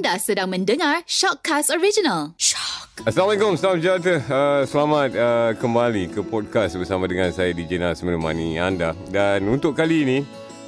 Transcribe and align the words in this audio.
Anda 0.00 0.16
sedang 0.16 0.48
mendengar 0.48 1.04
Shockcast 1.04 1.68
Original. 1.76 2.32
Shock. 2.40 3.04
Assalamualaikum, 3.04 3.52
selamat 3.52 3.76
sejahtera. 3.84 4.16
Uh, 4.32 4.62
selamat 4.64 5.10
uh, 5.12 5.52
kembali 5.60 6.08
ke 6.16 6.24
podcast 6.24 6.80
bersama 6.80 7.04
dengan 7.04 7.28
saya 7.36 7.52
DJ 7.52 7.76
Nas 7.76 8.00
menemani 8.00 8.56
anda. 8.56 8.96
Dan 9.12 9.44
untuk 9.52 9.76
kali 9.76 10.08
ini, 10.08 10.18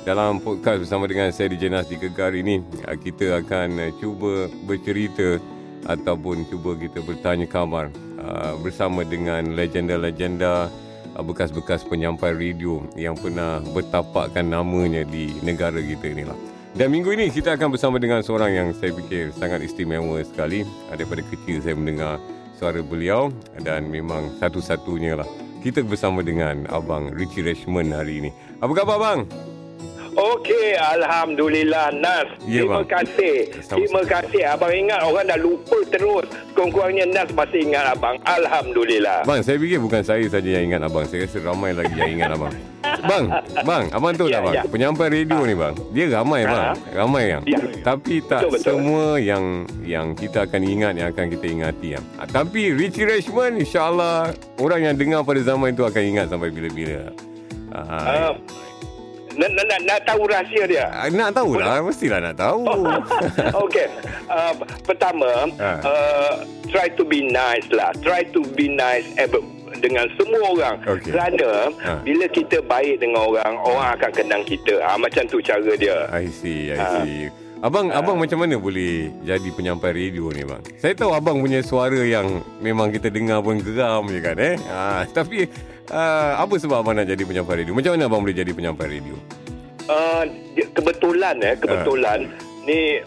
dalam 0.04 0.36
podcast 0.36 0.84
bersama 0.84 1.08
dengan 1.08 1.32
saya 1.32 1.48
DJ 1.48 1.72
Nas 1.72 1.88
di 1.88 1.96
Gegar 1.96 2.36
ini, 2.36 2.60
uh, 2.84 2.92
kita 2.92 3.40
akan 3.40 3.68
uh, 3.80 3.90
cuba 3.96 4.52
bercerita 4.68 5.40
ataupun 5.88 6.44
cuba 6.52 6.76
kita 6.76 7.00
bertanya 7.00 7.48
khabar 7.48 7.88
uh, 8.20 8.52
bersama 8.60 9.00
dengan 9.00 9.56
legenda-legenda 9.56 10.68
uh, 11.16 11.24
bekas-bekas 11.24 11.88
penyampai 11.88 12.36
radio 12.36 12.84
yang 13.00 13.16
pernah 13.16 13.64
bertapakkan 13.72 14.44
namanya 14.44 15.08
di 15.08 15.32
negara 15.40 15.80
kita 15.80 16.12
inilah. 16.12 16.51
Dan 16.72 16.88
minggu 16.88 17.12
ini 17.12 17.28
kita 17.28 17.52
akan 17.52 17.76
bersama 17.76 18.00
dengan 18.00 18.24
seorang 18.24 18.48
yang 18.48 18.68
saya 18.72 18.96
fikir 18.96 19.28
sangat 19.36 19.60
istimewa 19.60 20.24
sekali. 20.24 20.64
Daripada 20.88 21.20
kecil 21.20 21.60
saya 21.60 21.76
mendengar 21.76 22.16
suara 22.56 22.80
beliau 22.80 23.28
dan 23.60 23.92
memang 23.92 24.32
satu-satunya 24.40 25.20
lah. 25.20 25.28
Kita 25.60 25.84
bersama 25.84 26.24
dengan 26.24 26.64
Abang 26.72 27.12
Richie 27.12 27.44
Richmond 27.44 27.92
hari 27.92 28.24
ini. 28.24 28.30
Apa 28.64 28.72
khabar 28.72 28.96
Abang? 28.96 29.51
Okey, 30.22 30.78
Alhamdulillah 30.78 31.90
Nas. 31.92 32.30
Ya, 32.42 32.62
Terima 32.62 32.78
bang. 32.78 32.86
kasih. 32.86 33.36
Sama-sama. 33.58 33.74
Terima 33.74 34.02
kasih. 34.04 34.42
Abang 34.46 34.70
ingat 34.72 35.00
orang 35.02 35.26
dah 35.26 35.34
lupa 35.36 35.78
terus. 35.88 36.26
Kurang-kurangnya 36.54 37.04
Nas 37.08 37.28
masih 37.28 37.60
ingat 37.64 37.90
Abang. 37.90 38.22
Alhamdulillah. 38.22 39.26
Bang, 39.26 39.42
saya 39.42 39.58
fikir 39.58 39.78
bukan 39.78 39.98
saya 40.00 40.22
saja 40.24 40.46
yang 40.52 40.70
ingat 40.70 40.82
Abang. 40.84 41.02
Saya 41.04 41.26
rasa 41.26 41.42
ramai 41.42 41.74
lagi 41.74 41.90
yang 41.92 42.12
ingat 42.16 42.30
Abang. 42.32 42.54
Bang, 43.02 43.30
bang, 43.62 43.84
abang 43.90 44.10
tahu 44.12 44.26
Ya, 44.26 44.38
tak 44.38 44.42
bang? 44.44 44.54
ya. 44.54 44.62
Penyampai 44.64 45.06
radio 45.08 45.38
ni 45.42 45.54
bang, 45.54 45.70
dia 45.90 46.06
ramai 46.12 46.42
bang, 46.44 46.66
Ha? 46.66 46.74
ramai 46.92 47.22
yang. 47.30 47.42
Ya. 47.44 47.58
Tapi 47.80 48.18
tak 48.20 48.42
Betul, 48.42 48.50
betul. 48.52 48.66
semua 48.68 49.04
yang 49.18 49.44
yang 49.80 50.06
kita 50.12 50.44
akan 50.44 50.60
ingat, 50.60 50.92
yang 50.96 51.08
akan 51.08 51.26
kita 51.30 51.46
ingati. 51.48 51.88
Ya. 51.94 52.00
Ah, 52.16 52.26
Tapi 52.28 52.70
Richie 52.70 53.06
Richmond, 53.06 53.54
insyaAllah 53.56 54.30
orang 54.58 54.80
yang 54.82 54.94
dengar 54.94 55.22
pada 55.22 55.40
zaman 55.40 55.72
itu 55.72 55.82
akan 55.82 56.02
ingat 56.04 56.26
sampai 56.28 56.50
bila-bila. 56.50 57.10
Ah, 57.70 57.80
Uh, 58.28 58.32
nak, 59.34 59.48
nak, 59.50 59.64
nak, 59.66 59.80
nak 59.82 59.98
tahu 60.02 60.22
rahsia 60.24 60.62
dia? 60.64 60.84
ah, 60.86 61.06
nak 61.06 61.32
tahu 61.32 61.56
lah, 61.56 61.80
mestilah 61.80 62.20
nak 62.20 62.34
tahu. 62.34 62.62
Okey. 63.64 63.86
Uh, 64.26 64.52
pertama, 64.82 65.28
Ha. 65.54 65.70
uh, 65.80 66.32
try 66.68 66.88
to 66.88 67.02
be 67.02 67.24
nice 67.24 67.66
lah. 67.68 67.92
Try 68.00 68.24
to 68.30 68.40
be 68.52 68.68
nice 68.68 69.04
ever 69.16 69.40
dengan 69.78 70.06
semua 70.14 70.40
orang. 70.46 70.76
Okey. 70.84 71.10
Kerana 71.10 71.72
Ha. 71.78 71.92
bila 72.00 72.24
kita 72.28 72.60
baik 72.62 72.98
dengan 72.98 73.24
orang, 73.24 73.52
orang 73.58 73.88
akan 73.94 74.10
kenang 74.12 74.42
kita. 74.42 74.78
Ah 74.78 74.94
macam 74.94 75.26
tu 75.26 75.38
cara 75.38 75.72
dia. 75.74 76.06
I 76.08 76.28
see, 76.28 76.70
I 76.70 76.78
Ah. 76.78 77.02
see. 77.02 77.28
Abang, 77.62 77.94
abang 77.94 78.18
macam 78.18 78.42
mana 78.42 78.58
boleh 78.58 79.06
jadi 79.22 79.48
penyampai 79.48 79.94
radio 79.94 80.34
ni 80.34 80.42
bang? 80.42 80.58
Saya 80.76 80.98
tahu 80.98 81.14
abang 81.14 81.38
punya 81.38 81.62
suara 81.62 82.02
yang 82.02 82.42
memang 82.58 82.90
kita 82.90 83.06
dengar 83.06 83.38
pun 83.38 83.62
geram 83.62 84.10
je 84.10 84.18
kan 84.18 84.34
eh. 84.34 84.58
Ha, 84.66 85.06
tapi 85.16 85.46
uh, 85.86 86.42
apa 86.42 86.58
sebab 86.58 86.82
abang 86.82 86.98
nak 86.98 87.06
jadi 87.06 87.22
penyampai 87.22 87.62
radio? 87.62 87.70
Macam 87.70 87.94
mana 87.94 88.10
abang 88.10 88.20
boleh 88.20 88.34
jadi 88.34 88.50
penyampai 88.50 88.98
radio? 88.98 89.14
Uh, 89.86 90.26
kebetulan 90.74 91.38
eh 91.38 91.54
kebetulan 91.54 92.26
ni 92.62 92.98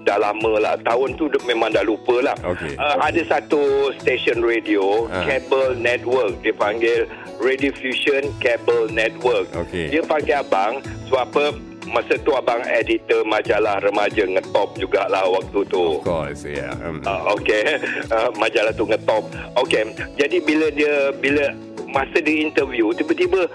dah 0.00 0.16
lama 0.16 0.56
lah 0.56 0.74
tahun 0.80 1.16
tu 1.16 1.28
memang 1.44 1.68
dah 1.68 1.84
lupa 1.84 2.24
lah 2.24 2.36
Okey. 2.40 2.76
uh, 2.76 2.96
ada 3.00 3.20
satu 3.24 3.60
stesen 4.00 4.40
radio 4.40 5.04
Ah. 5.08 5.24
cable 5.24 5.76
network 5.76 6.40
dia 6.40 6.52
panggil 6.52 7.04
Radio 7.36 7.72
Fusion 7.72 8.32
Cable 8.36 8.88
Network 8.88 9.48
Okey. 9.54 9.92
dia 9.92 10.00
panggil 10.00 10.40
abang 10.40 10.80
sebab 11.04 11.20
apa 11.26 11.44
masa 11.88 12.20
tu 12.20 12.36
abang 12.36 12.60
editor 12.68 13.24
majalah 13.24 13.80
remaja 13.80 14.28
ngetop 14.28 14.76
jugalah 14.76 15.24
waktu 15.24 15.64
tu 15.66 16.00
Of 16.00 16.04
course. 16.04 16.44
Yeah. 16.44 16.76
Um, 16.84 17.00
Uh, 17.00 17.32
Okey, 17.32 17.80
uh, 18.12 18.28
majalah 18.42 18.76
tu 18.76 18.84
ngetop. 18.84 19.24
Okey, 19.56 19.96
jadi 20.20 20.36
bila 20.44 20.66
dia 20.68 21.08
bila 21.16 21.56
masa 21.88 22.20
dia 22.20 22.44
interview 22.44 22.92
tiba-tiba 22.92 23.48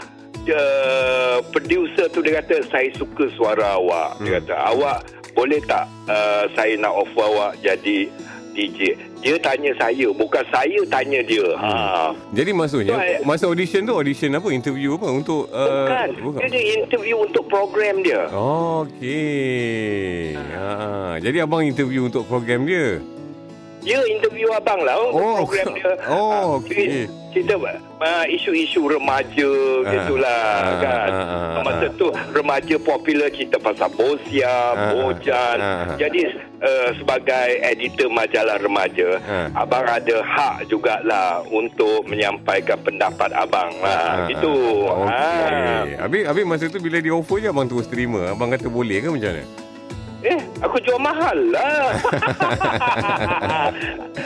dia 0.46 0.62
producer 1.50 2.06
tu 2.10 2.22
dia 2.22 2.42
kata 2.42 2.66
saya 2.70 2.90
suka 2.98 3.30
suara 3.38 3.78
awak. 3.78 4.22
Dia 4.22 4.42
kata 4.42 4.56
awak 4.74 4.98
boleh 5.36 5.60
tak 5.66 5.86
uh, 6.08 6.48
saya 6.56 6.74
nak 6.80 6.94
offer 6.96 7.26
awak 7.26 7.52
jadi 7.62 8.10
DJ. 8.56 8.96
Dia 9.26 9.42
tanya 9.42 9.74
saya, 9.82 10.06
bukan 10.14 10.46
saya 10.54 10.78
tanya 10.86 11.18
dia. 11.26 11.50
Ha. 11.58 12.14
jadi 12.30 12.54
maksudnya 12.54 12.94
So, 12.94 13.26
masa 13.26 13.50
audition 13.50 13.82
tu 13.90 13.98
audition 13.98 14.38
apa? 14.38 14.54
Interview 14.54 15.02
apa 15.02 15.10
untuk 15.10 15.50
uh, 15.50 15.90
Bukan. 16.22 16.46
Dia, 16.46 16.50
dia 16.54 16.86
interview 16.86 17.26
untuk 17.26 17.50
program 17.50 18.06
dia. 18.06 18.30
Okey. 18.30 20.38
Ha, 20.38 21.18
jadi 21.26 21.42
abang 21.42 21.66
interview 21.66 22.06
untuk 22.06 22.30
program 22.30 22.70
dia. 22.70 23.02
Dia 23.86 24.02
interview 24.10 24.50
abang 24.50 24.82
lah 24.82 24.98
untuk 24.98 25.22
Oh. 25.22 25.36
program 25.46 25.68
dia. 25.78 25.92
Oh, 26.10 26.32
Ah, 26.34 26.44
okey. 26.58 27.06
Kita 27.30 27.54
uh, 27.60 28.26
isu-isu 28.26 28.88
remaja 28.88 29.52
Ah, 29.84 29.92
gitulah 29.92 30.48
ah, 30.56 30.80
kan. 30.80 31.10
ah, 31.12 31.60
ah, 31.60 31.62
Masa 31.62 31.86
ah. 31.86 31.92
tu 31.94 32.08
remaja 32.32 32.76
popular 32.80 33.28
cerita 33.30 33.60
pasal 33.60 33.92
Bosia, 33.92 34.48
Ah, 34.48 34.90
Bojan. 34.90 35.58
ah, 35.60 35.76
ah. 35.86 35.98
Jadi 36.00 36.32
uh, 36.58 36.90
sebagai 36.96 37.48
editor 37.62 38.08
majalah 38.10 38.58
remaja, 38.58 39.20
Ah. 39.22 39.52
abang 39.54 39.84
ada 39.84 40.16
hak 40.24 40.66
jugalah 40.66 41.44
untuk 41.46 42.08
menyampaikan 42.08 42.80
pendapat 42.80 43.30
abang. 43.36 43.70
Ha, 43.84 44.26
gitu. 44.26 44.56
Okey. 44.88 45.12
Ha. 45.12 46.02
Habis, 46.02 46.24
habis 46.26 46.44
masa 46.48 46.72
tu 46.72 46.80
bila 46.80 46.98
dia 46.98 47.14
offer 47.14 47.38
je 47.38 47.52
abang 47.52 47.68
terus 47.68 47.86
terima. 47.86 48.32
Abang 48.32 48.50
kata 48.50 48.66
boleh 48.66 48.98
ke 48.98 49.12
macam 49.12 49.30
mana? 49.30 49.65
Eh, 50.26 50.40
aku 50.58 50.82
jual 50.82 50.98
mahal 50.98 51.38
lah. 51.54 51.94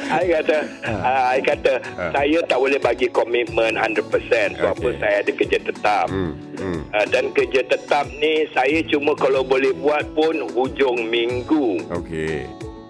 I 0.09 0.25
kata, 0.25 0.57
uh, 0.87 1.23
I 1.29 1.41
kata, 1.43 1.73
Ah. 1.99 2.11
saya 2.15 2.39
tak 2.47 2.55
boleh 2.55 2.79
bagi 2.79 3.11
komitmen 3.11 3.75
100% 3.75 4.55
sebab 4.55 4.73
apa 4.73 4.87
Okey. 4.87 4.97
saya 4.97 5.15
ada 5.19 5.31
kerja 5.33 5.57
tetap. 5.59 6.07
Hmm. 6.07 6.33
Hmm. 6.55 6.81
Uh, 6.89 7.05
dan 7.09 7.29
kerja 7.31 7.61
tetap 7.63 8.07
ni 8.15 8.47
saya 8.51 8.79
cuma 8.87 9.11
kalau 9.13 9.43
boleh 9.43 9.75
buat 9.75 10.07
pun 10.15 10.47
hujung 10.49 11.03
minggu. 11.05 11.83
Okey. 11.91 12.47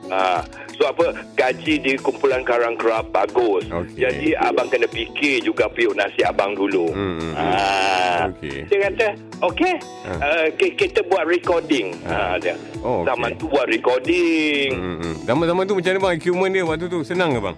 Uh, 0.10 0.42
sebab 0.80 0.96
apa 0.96 1.06
gaji 1.36 1.76
di 1.76 1.92
kumpulan 2.00 2.40
karang 2.42 2.80
kerap 2.80 3.12
bagus. 3.12 3.68
Okey. 3.68 4.00
Jadi 4.00 4.32
abang 4.34 4.72
kena 4.72 4.88
fikir 4.88 5.44
juga 5.44 5.68
piuk 5.68 5.92
nasi 5.92 6.24
abang 6.24 6.56
dulu. 6.56 6.88
Hmm, 6.90 7.16
hmm, 7.20 7.34
Ah. 7.36 8.32
Okey. 8.32 8.64
Dia 8.64 8.88
kata, 8.88 9.08
okey, 9.44 9.76
Ah. 10.08 10.24
uh, 10.24 10.46
ki- 10.56 10.76
kita 10.76 11.04
buat 11.04 11.28
recording. 11.28 12.00
Ah. 12.04 12.40
dia. 12.40 12.56
Oh. 12.80 13.04
Zaman 13.04 13.36
tu 13.36 13.46
buat 13.46 13.68
recording. 13.68 14.72
Hmm, 14.72 14.98
hmm. 14.98 15.16
Zaman-zaman 15.28 15.64
tu 15.66 15.76
macam 15.76 15.92
mana 15.92 16.00
bang 16.02 16.14
equipment 16.16 16.52
dia 16.54 16.64
waktu 16.64 16.86
tu? 16.88 17.00
Senang 17.04 17.36
ke 17.36 17.44
bang? 17.44 17.58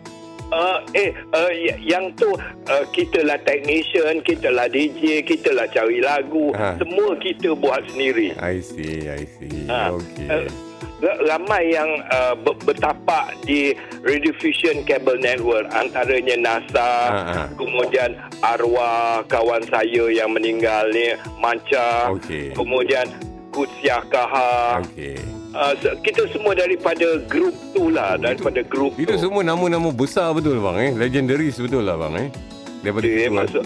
Uh, 0.51 0.83
eh, 0.91 1.15
uh, 1.31 1.47
yang 1.79 2.11
tu 2.13 2.27
uh, 2.27 2.85
kita 2.91 3.23
lah 3.23 3.39
technician, 3.39 4.19
kita 4.19 4.51
lah 4.51 4.67
DJ, 4.67 5.23
kita 5.23 5.53
lah 5.53 5.63
cari 5.63 6.01
lagu. 6.01 6.51
Ha. 6.51 6.75
Semua 6.75 7.15
kita 7.15 7.55
buat 7.55 7.85
sendiri. 7.87 8.35
I 8.35 8.59
see, 8.59 9.07
I 9.07 9.23
see. 9.29 9.69
Ha. 9.69 9.95
Okey. 9.95 10.27
Uh, 10.27 10.49
ramai 11.01 11.73
yang 11.73 11.89
uh, 12.13 12.37
ber- 12.37 12.57
bertapak 12.61 13.33
di 13.43 13.73
Radio 14.05 14.31
Fusion 14.37 14.85
Cable 14.85 15.17
Network 15.17 15.65
antaranya 15.73 16.37
NASA 16.37 16.91
ha. 17.09 17.43
kemudian 17.57 18.13
arwah 18.45 19.25
kawan 19.25 19.65
saya 19.67 20.09
yang 20.13 20.33
meninggal 20.33 20.85
ni 20.93 21.17
Manca 21.41 22.13
Okey. 22.13 22.53
kemudian 22.53 23.09
Kutsiah 23.49 24.05
Kaha 24.07 24.79
Okey. 24.85 25.17
uh, 25.57 25.73
kita 26.05 26.29
semua 26.29 26.53
daripada 26.53 27.17
grup 27.25 27.53
tu 27.73 27.89
lah 27.89 28.15
daripada 28.21 28.61
grup 28.61 28.93
Itu 28.95 29.17
tu 29.17 29.27
semua 29.27 29.41
nama-nama 29.41 29.89
besar 29.89 30.31
betul 30.37 30.61
bang 30.61 30.77
eh. 30.79 30.91
Legendaries 30.95 31.57
betul 31.57 31.83
lah 31.83 31.97
bang 31.97 32.13
eh. 32.17 32.29
Daripada 32.81 33.05
dia 33.05 33.29
situ, 33.29 33.61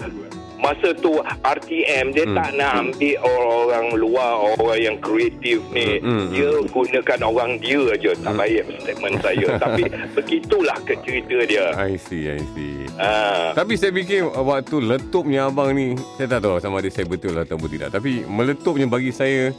masa 0.66 0.90
tu 0.92 1.14
RTM 1.40 2.10
dia 2.10 2.24
Hmm, 2.26 2.34
tak 2.34 2.50
nak 2.58 2.72
ambil 2.82 3.16
orang 3.22 3.86
luar 3.94 4.30
orang 4.52 4.78
yang 4.82 4.96
kreatif 4.98 5.62
ni 5.70 6.02
Hmm, 6.02 6.26
hmm, 6.26 6.26
dia 6.34 6.50
gunakan 6.66 7.20
orang 7.22 7.50
dia 7.62 7.80
aja 7.88 8.10
tak 8.18 8.34
baik 8.34 8.62
statement 8.82 9.16
saya 9.22 9.46
tapi 9.64 9.82
begitulah 10.12 10.78
ke 10.82 10.98
cerita 11.00 11.36
dia 11.46 11.64
I 11.78 11.94
see, 11.94 12.26
I 12.26 12.42
see. 12.50 12.90
ha. 12.98 13.54
Tapi 13.54 13.78
saya 13.78 13.92
fikir 13.92 14.26
waktu 14.26 14.76
letupnya 14.80 15.46
abang 15.46 15.70
ni, 15.70 15.94
saya 16.16 16.26
tak 16.28 16.42
tahu 16.42 16.58
sama 16.58 16.80
ada 16.80 16.90
saya 16.90 17.06
betul 17.06 17.36
atau 17.36 17.54
tidak. 17.62 17.92
Tapi 17.92 18.24
meletupnya 18.24 18.86
bagi 18.86 19.10
saya, 19.10 19.52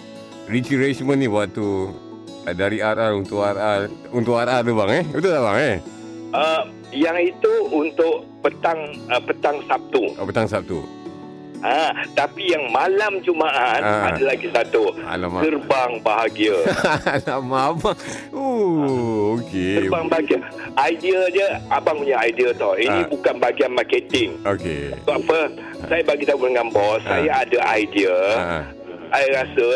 Richie 0.45 0.75
Richmond 0.75 1.19
ni 1.19 1.29
waktu 1.29 1.93
uh, 2.43 2.53
dari 2.53 2.79
RR 2.79 3.13
untuk 3.13 3.39
RR, 3.39 3.81
untuk 4.11 4.35
RR 4.35 4.59
tu 4.61 4.73
bang 4.73 4.91
eh. 4.91 5.03
Betul 5.07 5.31
tak 5.31 5.43
bang 5.43 5.57
eh? 5.57 5.75
Uh, 6.27 6.61
yang 6.91 7.15
itu 7.15 7.53
untuk 7.69 8.27
petang 8.39 8.79
uh, 9.07 9.21
petang 9.21 9.63
Sabtu 9.63 10.11
Oh, 10.15 10.25
petang 10.25 10.43
Sabtu. 10.45 10.83
Ha. 11.59 11.89
tapi 12.13 12.49
yang 12.49 12.67
malam 12.67 13.21
Jumaat 13.21 13.79
Ah. 13.79 14.09
ada 14.09 14.23
lagi 14.25 14.47
satu 14.47 14.91
Alamak. 15.03 15.41
gerbang 15.41 15.91
bahagia 15.99 16.57
Alamak 17.17 17.63
abang. 17.73 17.97
Uh, 18.31 19.35
okey. 19.35 19.81
gerbang 19.81 20.05
bahagia 20.07 20.37
idea 20.83 21.19
dia 21.29 21.47
abang 21.67 21.97
punya 21.97 22.17
idea 22.21 22.49
tau 22.53 22.73
ini 22.73 22.99
Ah. 22.99 23.07
bukan 23.07 23.35
bahagian 23.37 23.71
marketing 23.71 24.29
Okey. 24.43 24.93
Sebab 24.97 25.17
apa 25.21 25.39
Saya 25.85 26.01
bagi 26.03 26.25
tahu 26.25 26.41
dengan 26.43 26.67
bos 26.67 27.01
Ah. 27.01 27.15
Saya 27.15 27.31
ada 27.39 27.57
idea 27.75 28.17
Ah. 28.33 28.63
Saya 29.09 29.27
rasa 29.37 29.67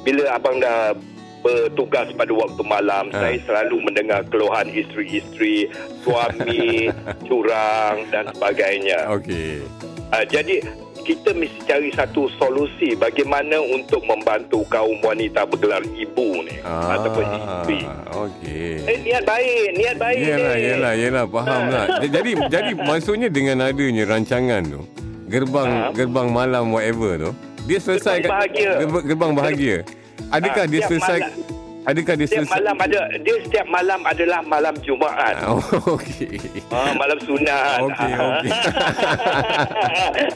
Bila 0.00 0.24
abang 0.30 0.58
dah 0.58 0.92
bertugas 1.40 2.08
pada 2.10 2.28
waktu 2.30 2.62
malam 2.62 3.08
Ha. 3.08 3.20
saya 3.20 3.36
selalu 3.42 3.76
mendengar 3.82 4.24
keluhan 4.26 4.64
isteri-isteri 4.66 5.68
suami 6.00 6.88
curang 7.26 8.08
dan 8.08 8.24
sebagainya 8.30 9.08
Okey. 9.10 9.60
uh, 10.08 10.24
jadi 10.24 10.64
kita 11.04 11.30
mesti 11.30 11.60
cari 11.62 11.92
satu 11.92 12.32
solusi 12.34 12.96
bagaimana 12.96 13.60
untuk 13.60 14.00
membantu 14.02 14.64
kaum 14.66 14.96
wanita 14.98 15.44
bergelar 15.44 15.84
ibu 15.86 16.40
ni 16.40 16.56
Ah, 16.60 16.96
ataupun 16.96 17.24
isteri 17.28 17.80
okey. 18.10 18.72
eh 18.82 18.98
niat 19.02 19.22
baik 19.22 19.66
niat 19.74 19.96
baik 19.96 20.18
Yelah, 20.18 20.54
ni. 20.54 20.64
yelah, 20.64 20.92
yelah, 20.94 21.24
faham 21.26 21.62
lah. 21.68 21.86
Jadi, 22.00 22.30
jadi 22.48 22.72
maksudnya 22.74 23.28
dengan 23.28 23.62
adanya 23.62 24.08
rancangan 24.08 24.62
tu, 24.64 24.80
gerbang 25.26 25.70
Ha. 25.70 25.92
gerbang 25.92 26.28
malam 26.28 26.72
whatever 26.72 27.12
tu, 27.18 27.30
dia 27.64 27.78
selesai 27.78 28.18
Gerbang 28.18 28.32
bahagia. 28.40 28.70
Gerbang, 28.80 29.02
gerbang 29.04 29.32
bahagia. 29.34 29.76
Adakah 30.30 30.64
Ha, 30.64 30.70
dia 30.70 30.82
selesai? 30.84 31.18
malam- 31.20 31.63
Adakah 31.84 32.14
dia 32.16 32.26
Setiap 32.28 32.48
malam 32.48 32.76
ada 32.80 33.00
dia 33.20 33.36
setiap 33.44 33.66
malam 33.68 34.00
adalah 34.08 34.40
malam 34.40 34.74
Jumaat. 34.80 35.34
Oh, 35.44 35.60
okey. 36.00 36.40
Ah, 36.72 36.96
malam 36.96 37.18
sunat. 37.20 37.78
Okey, 37.84 38.10
okey. 38.16 38.50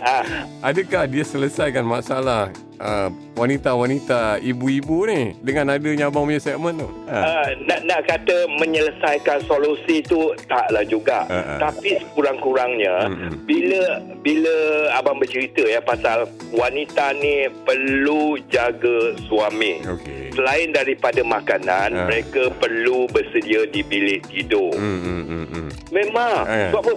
Ah, 0.05 0.23
Adakah 0.69 1.09
dia 1.09 1.25
selesaikan 1.25 1.89
masalah 1.89 2.53
uh, 2.81 3.09
wanita-wanita 3.35 4.43
ibu-ibu 4.43 5.07
ni 5.07 5.35
dengan 5.43 5.75
adanya 5.75 6.11
abang 6.11 6.27
punya 6.27 6.43
segmen 6.43 6.79
tu? 6.79 6.89
Ha. 7.07 7.19
ah, 7.19 7.47
nak 7.67 7.81
nak 7.87 8.01
kata 8.07 8.47
menyelesaikan 8.59 9.43
solusi 9.47 10.03
tu 10.03 10.35
taklah 10.47 10.83
juga. 10.87 11.27
Ah, 11.29 11.59
ah. 11.59 11.59
Tapi 11.71 11.99
sekurang-kurangnya 12.03 13.11
Mm-mm. 13.11 13.33
bila 13.45 13.83
bila 14.23 14.55
abang 14.95 15.19
bercerita 15.19 15.63
ya 15.67 15.79
pasal 15.79 16.27
wanita 16.55 17.15
ni 17.19 17.47
perlu 17.63 18.39
jaga 18.49 19.15
suami. 19.27 19.83
Okey. 19.85 20.35
Selain 20.35 20.71
daripada 20.71 21.21
makanan, 21.27 21.89
Ah. 21.99 22.07
mereka 22.07 22.47
perlu 22.63 23.11
bersedia 23.11 23.67
di 23.67 23.83
bilik 23.83 24.23
tidur. 24.31 24.71
Hmm, 24.71 24.99
hmm, 25.03 25.23
hmm, 25.27 25.47
hmm. 25.51 25.69
Memang. 25.91 26.47
Ah. 26.47 26.71
Sebab? 26.71 26.97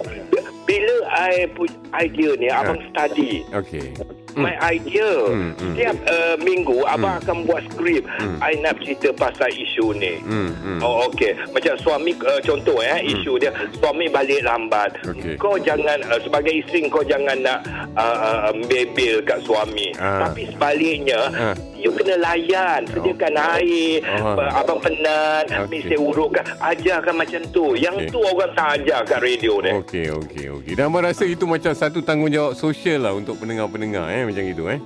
Bila 0.62 0.94
I 1.10 1.50
put 1.58 1.68
idea 1.90 2.38
ni, 2.38 2.46
abang 2.46 2.78
study. 2.94 3.42
Okey. 3.50 3.98
My 4.34 4.56
idea 4.66 5.04
Hmm, 5.28 5.52
hmm. 5.52 5.74
Setiap 5.74 5.96
uh, 6.04 6.36
minggu 6.38 6.78
Abang 6.84 7.18
akan 7.18 7.44
buat 7.44 7.62
skrip 7.70 8.00
Hmm. 8.14 8.38
I 8.40 8.56
nak 8.56 8.78
cerita 8.78 9.12
pasal 9.12 9.50
isu 9.50 9.92
ni 9.92 10.16
Hmm, 10.18 10.50
hmm. 10.50 10.78
Oh 10.80 11.04
okey 11.06 11.36
Macam 11.50 11.74
suami 11.76 12.16
uh, 12.18 12.40
Contoh 12.40 12.80
eh 12.80 13.04
Isu 13.04 13.36
dia 13.36 13.50
Suami 13.74 14.06
balik 14.06 14.40
lambat 14.42 14.96
Okey. 15.04 15.36
Kau 15.36 15.56
jangan 15.56 16.00
uh, 16.06 16.18
Sebagai 16.18 16.52
isteri 16.54 16.86
Kau 16.86 17.02
jangan 17.02 17.36
nak 17.38 17.60
uh, 17.92 18.16
uh, 18.48 18.52
Bebel 18.64 19.20
kat 19.22 19.40
suami 19.40 19.92
Ah. 19.94 20.24
Tapi 20.24 20.48
sebaliknya 20.48 21.20
Ah. 21.32 21.54
You 21.74 21.90
kena 21.90 22.14
layan 22.16 22.86
Sediakan 22.86 23.34
air 23.36 24.00
Oh. 24.14 24.34
uh, 24.34 24.50
Abang 24.54 24.78
penat 24.78 25.44
Okey. 25.46 25.68
Mesti 25.82 25.94
urutkan 25.96 26.44
Ajarkan 26.58 27.14
macam 27.16 27.40
tu 27.50 27.74
Yang 27.74 27.96
Okey. 27.98 28.08
tu 28.08 28.18
orang 28.20 28.52
tak 28.52 28.68
ajar 28.78 28.98
kat 29.02 29.20
radio 29.20 29.58
ni 29.58 29.70
Okey, 29.74 30.06
okey, 30.10 30.46
okey. 30.52 30.72
Dan 30.72 30.88
abang 30.88 31.02
rasa 31.02 31.24
itu 31.24 31.44
macam 31.44 31.72
satu 31.72 32.00
tanggungjawab 32.00 32.54
sosial 32.54 33.02
lah 33.02 33.12
untuk 33.12 33.36
pendengar-pendengar 33.36 34.08
eh 34.08 34.21
macam 34.28 34.44
itu 34.44 34.64
eh. 34.70 34.80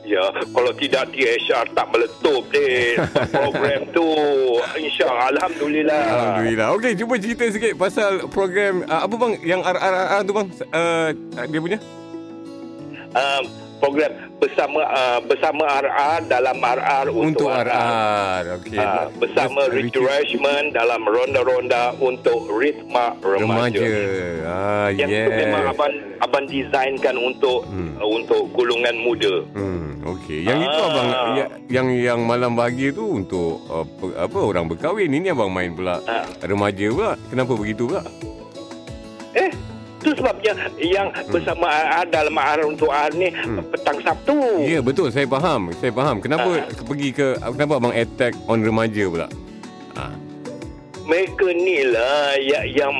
Ya, 0.00 0.26
kalau 0.56 0.72
tidak 0.74 1.12
THR 1.12 1.70
tak 1.76 1.86
meletup 1.92 2.42
deh 2.50 2.98
program 3.36 3.80
tu. 3.92 4.08
Insya 4.74 5.06
Alhamdulillah. 5.06 6.04
Alhamdulillah. 6.08 6.68
Okey, 6.74 6.92
cuba 6.98 7.14
cerita 7.20 7.44
sikit 7.52 7.76
pasal 7.76 8.26
program 8.32 8.82
uh, 8.88 9.06
apa 9.06 9.14
bang 9.14 9.32
yang 9.44 9.60
RRR 9.60 10.20
tu 10.24 10.32
bang 10.32 10.48
uh, 10.72 11.08
dia 11.46 11.60
punya? 11.60 11.78
Um, 13.10 13.44
program 13.80 14.12
bersama 14.36 14.80
uh, 14.84 15.18
bersama 15.20 15.64
RR 15.80 16.20
dalam 16.26 16.56
RR 16.56 17.06
Untuk 17.08 17.44
untuk, 17.44 17.48
RR. 17.50 18.42
Okey. 18.56 18.76
Uh, 18.76 19.06
bersama 19.16 19.60
Rashman 19.68 20.64
dalam 20.70 21.00
ronda-ronda 21.02 21.96
untuk 21.98 22.44
ritma 22.52 23.16
remaja. 23.18 23.80
remaja. 23.80 23.88
Ah, 24.44 24.88
Yang 24.90 25.10
yes. 25.10 25.24
tu 25.24 25.30
memang 25.34 25.62
abang 25.66 25.92
abang 26.20 26.44
desainkan 26.44 27.16
untuk 27.16 27.64
Hmm. 27.66 27.96
uh, 27.96 28.06
untuk 28.06 28.52
golongan 28.52 28.96
muda. 28.96 29.34
Hmm, 29.50 29.88
okey. 30.06 30.44
Yang 30.44 30.60
itu 30.62 30.78
Ah. 30.78 30.86
abang 30.86 31.08
ya, 31.34 31.46
yang 31.68 31.86
yang 31.90 32.20
malam 32.22 32.52
bahagia 32.52 32.92
tu 32.92 33.04
untuk 33.10 33.64
uh, 33.66 33.84
pe- 33.84 34.14
apa 34.14 34.38
orang 34.38 34.64
berkahwin. 34.66 35.08
Ini 35.10 35.32
abang 35.32 35.48
main 35.48 35.72
pula 35.72 36.04
Ah. 36.04 36.28
remaja 36.40 36.86
pula. 36.88 37.12
Kenapa 37.28 37.52
begitu 37.54 37.88
pula? 37.88 38.04
Eh, 39.30 39.50
tu 40.00 40.10
sebabnya 40.16 40.52
yang 40.80 41.12
bersama 41.28 41.68
RR 41.68 42.06
dalam 42.08 42.34
untuk 42.66 42.88
RR 42.88 43.12
ni 43.14 43.28
petang 43.68 44.00
Sabtu. 44.00 44.64
Ya, 44.64 44.80
betul. 44.80 45.12
Saya 45.12 45.28
faham. 45.28 45.70
Saya 45.76 45.92
faham. 45.92 46.16
Kenapa 46.18 46.48
Ah. 46.56 46.84
pergi 46.88 47.08
ke 47.12 47.36
kenapa 47.36 47.72
abang 47.76 47.92
attack 47.92 48.32
on 48.48 48.64
remaja 48.64 49.04
pula? 49.06 49.28
Ah. 49.94 50.12
Mereka 51.06 51.46
ni 51.52 51.84
lah 51.88 52.36
yang, 52.40 52.64
yang 52.70 52.94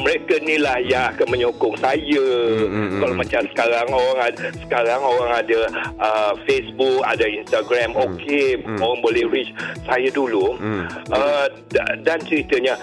mereka 0.00 0.40
ni 0.42 0.56
lah 0.56 0.80
yang 0.82 1.12
akan 1.14 1.26
menyokong 1.30 1.76
saya. 1.78 2.26
Hmm, 2.66 2.88
hmm, 2.88 3.00
Kalau 3.00 3.14
macam 3.14 3.42
sekarang 3.52 3.86
orang 3.92 4.20
ada, 4.32 4.46
sekarang 4.64 5.00
orang 5.00 5.32
ada 5.44 5.60
uh, 6.00 6.32
Facebook, 6.48 7.00
ada 7.04 7.26
Instagram, 7.28 7.94
okey, 7.94 8.58
hmm. 8.60 8.80
orang 8.80 9.00
boleh 9.04 9.24
reach 9.28 9.50
saya 9.84 10.08
dulu. 10.10 10.56
Hmm. 10.56 10.88
Uh, 11.12 11.46
da- 11.70 11.96
dan 12.02 12.18
ceritanya 12.24 12.74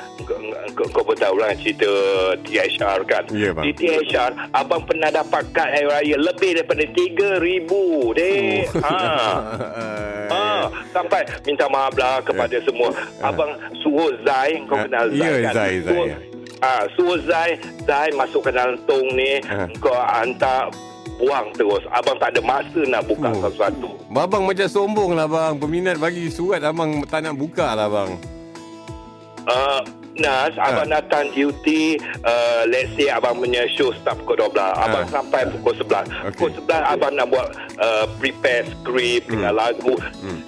kau, 0.78 0.86
kau, 0.94 1.04
pun 1.04 1.18
tahu 1.18 1.36
lah 1.42 1.52
cerita 1.58 1.90
THR 2.46 3.00
kan. 3.10 3.24
Bang. 3.28 3.64
Di 3.66 3.72
THR 3.74 4.32
abang 4.54 4.84
pernah 4.86 5.10
dapat 5.10 5.44
kad 5.52 5.68
hari 5.74 5.88
raya 5.88 6.16
lebih 6.20 6.62
daripada 6.62 6.84
3000 6.94 8.18
deh. 8.18 8.68
Oh. 8.78 8.86
Ha. 8.86 10.44
Ah, 10.68 10.72
sampai 10.92 11.22
minta 11.44 11.66
maaf 11.66 11.94
lah 11.94 12.20
kepada 12.20 12.60
semua. 12.62 12.92
Abang 13.20 13.52
suruh 13.80 14.12
Zai, 14.22 14.60
kau 14.66 14.76
Ah, 14.76 14.84
kenal 14.84 15.08
Zai 15.10 15.18
ya, 15.18 15.32
kan? 15.42 15.54
Zai, 15.54 15.74
Zai, 15.82 15.98
ya. 16.06 16.18
ah, 16.60 16.84
suruh 16.94 17.20
Zai, 17.24 17.50
Zai 17.84 18.12
masuk 18.12 18.44
ke 18.44 18.52
dalam 18.52 18.76
tong 18.84 19.08
ni, 19.12 19.40
Ah. 19.46 19.66
kau 19.78 19.94
hantar 19.94 20.68
buang 21.16 21.50
terus. 21.52 21.82
Abang 21.90 22.14
tak 22.16 22.30
ada 22.30 22.42
masa 22.42 22.82
nak 22.84 23.02
buka 23.04 23.28
Oh. 23.28 23.42
sesuatu. 23.44 23.90
Babang 24.08 24.44
macam 24.44 24.68
sombong 24.68 25.12
lah 25.14 25.26
bang. 25.26 25.58
Peminat 25.58 25.98
bagi 25.98 26.28
surat 26.28 26.62
abang 26.62 27.02
tak 27.04 27.24
nak 27.24 27.34
buka 27.34 27.74
lah 27.74 27.88
bang. 27.88 28.12
Uh, 29.48 29.82
Nas, 30.14 30.50
abang 30.58 30.90
datang 30.90 31.30
duty, 31.30 31.94
uh, 32.22 32.66
let's 32.66 32.90
say 32.94 33.06
abang 33.06 33.38
punya 33.38 33.70
show 33.70 33.94
start 33.94 34.18
pukul 34.20 34.34
12. 34.44 34.74
Abang 34.76 35.06
Ah. 35.06 35.12
sampai 35.12 35.46
pukul 35.48 35.78
11. 35.78 36.10
Okey. 36.10 36.34
Pukul 36.34 36.50
11 36.60 36.84
abang 36.88 37.14
nak 37.14 37.28
buat 37.30 37.48
uh, 37.78 38.06
prepare 38.18 38.66
script 38.68 39.30
dengan 39.30 39.54
lagu. 39.54 39.94
Hmm. 40.18 40.42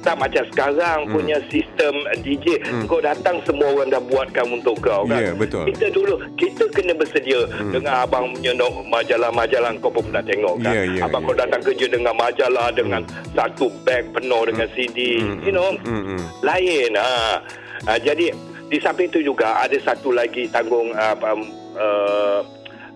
Tak 0.00 0.16
macam 0.16 0.42
sekarang 0.48 0.98
Hmm. 1.04 1.12
punya 1.12 1.36
sistem 1.52 1.92
DJ. 2.24 2.56
Hmm. 2.64 2.88
Kau 2.88 3.00
datang 3.00 3.36
semua 3.44 3.68
orang 3.68 3.92
dah 3.92 4.00
buatkan 4.00 4.48
untuk 4.48 4.80
kau 4.80 5.04
kan. 5.04 5.20
Ya, 5.20 5.32
betul. 5.36 5.68
Kita 5.68 5.92
dulu, 5.92 6.14
kita 6.34 6.64
kena 6.72 6.96
bersedia 6.96 7.44
Hmm. 7.52 7.68
dengan 7.70 7.92
abang 8.00 8.32
punya 8.32 8.56
no, 8.56 8.80
majalah-majalah 8.88 9.76
kau 9.78 9.92
pun 9.92 10.08
pernah 10.08 10.24
tengok 10.24 10.56
kan. 10.64 10.72
Ya, 10.72 10.82
ya, 10.88 11.04
abang 11.04 11.20
ya. 11.20 11.28
kau 11.28 11.36
datang 11.36 11.60
kerja 11.60 11.86
dengan 11.86 12.14
majalah, 12.16 12.68
dengan 12.72 13.02
satu 13.32 13.68
beg 13.84 14.08
penuh 14.10 14.42
dengan 14.48 14.68
CD. 14.72 15.20
Hmm, 15.20 15.38
You 15.44 15.52
know, 15.52 15.68
Hmm, 15.84 16.16
hmm. 16.16 16.20
lain 16.40 16.90
ha. 16.96 17.40
ha 17.84 17.92
jadi 17.96 18.32
di 18.70 18.78
samping 18.78 19.08
itu 19.08 19.20
juga 19.20 19.60
ada 19.60 19.76
satu 19.76 20.14
lagi 20.14 20.46
tanggung 20.46 20.94
uh, 20.94 21.16
um, 21.20 21.40
uh, 21.74 22.40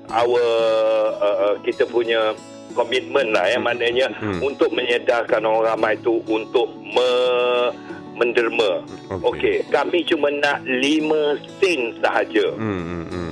our 0.09 0.45
uh, 1.19 1.37
uh, 1.51 1.55
kita 1.61 1.83
punya 1.85 2.33
komitmen 2.75 3.31
lah 3.31 3.47
yang 3.47 3.63
maknanya 3.63 4.11
Hmm. 4.19 4.43
untuk 4.43 4.69
menyedarkan 4.71 5.43
orang 5.43 5.65
ramai 5.73 5.95
itu 5.95 6.19
untuk 6.27 6.67
me, 6.83 7.09
menderma. 8.15 8.83
Okey. 9.11 9.23
Okey, 9.25 9.57
kami 9.69 10.03
cuma 10.05 10.31
nak 10.31 10.63
5 10.63 11.35
sen 11.59 11.95
sahaja. 11.99 12.47
Hmm, 12.55 12.83
hmm, 12.83 13.05
hmm. 13.09 13.31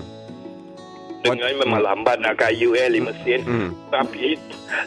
Dengan 1.22 1.54
memang 1.54 1.80
lambat 1.80 2.18
nak 2.18 2.34
kaya 2.34 2.66
eh 2.74 2.90
5 2.90 3.14
sen. 3.22 3.46
Hmm. 3.46 3.70
Tapi 3.94 4.34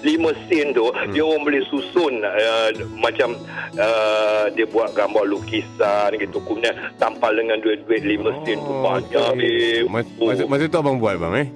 5 0.03 0.19
sen 0.51 0.75
tu 0.75 0.83
dia 1.09 1.23
orang 1.23 1.47
boleh 1.47 1.63
susun 1.65 2.19
uh, 2.19 2.67
macam 2.91 3.39
uh, 3.75 4.51
dia 4.51 4.67
buat 4.67 4.91
gambar 4.91 5.23
lukisan 5.25 6.11
gitu 6.13 6.43
kemudian 6.43 6.75
tampal 6.97 7.31
dengan 7.31 7.55
duit-duit 7.61 8.03
5 8.03 8.43
sen 8.43 8.57
tu 8.57 8.73
banyak 8.83 9.15
Oh, 9.15 9.31
babe. 9.31 9.87
Mas, 9.87 10.05
masa, 10.19 10.43
masa 10.43 10.63
tu 10.67 10.75
abang 10.75 10.99
buat 10.99 11.15
bang 11.15 11.33
eh? 11.39 11.47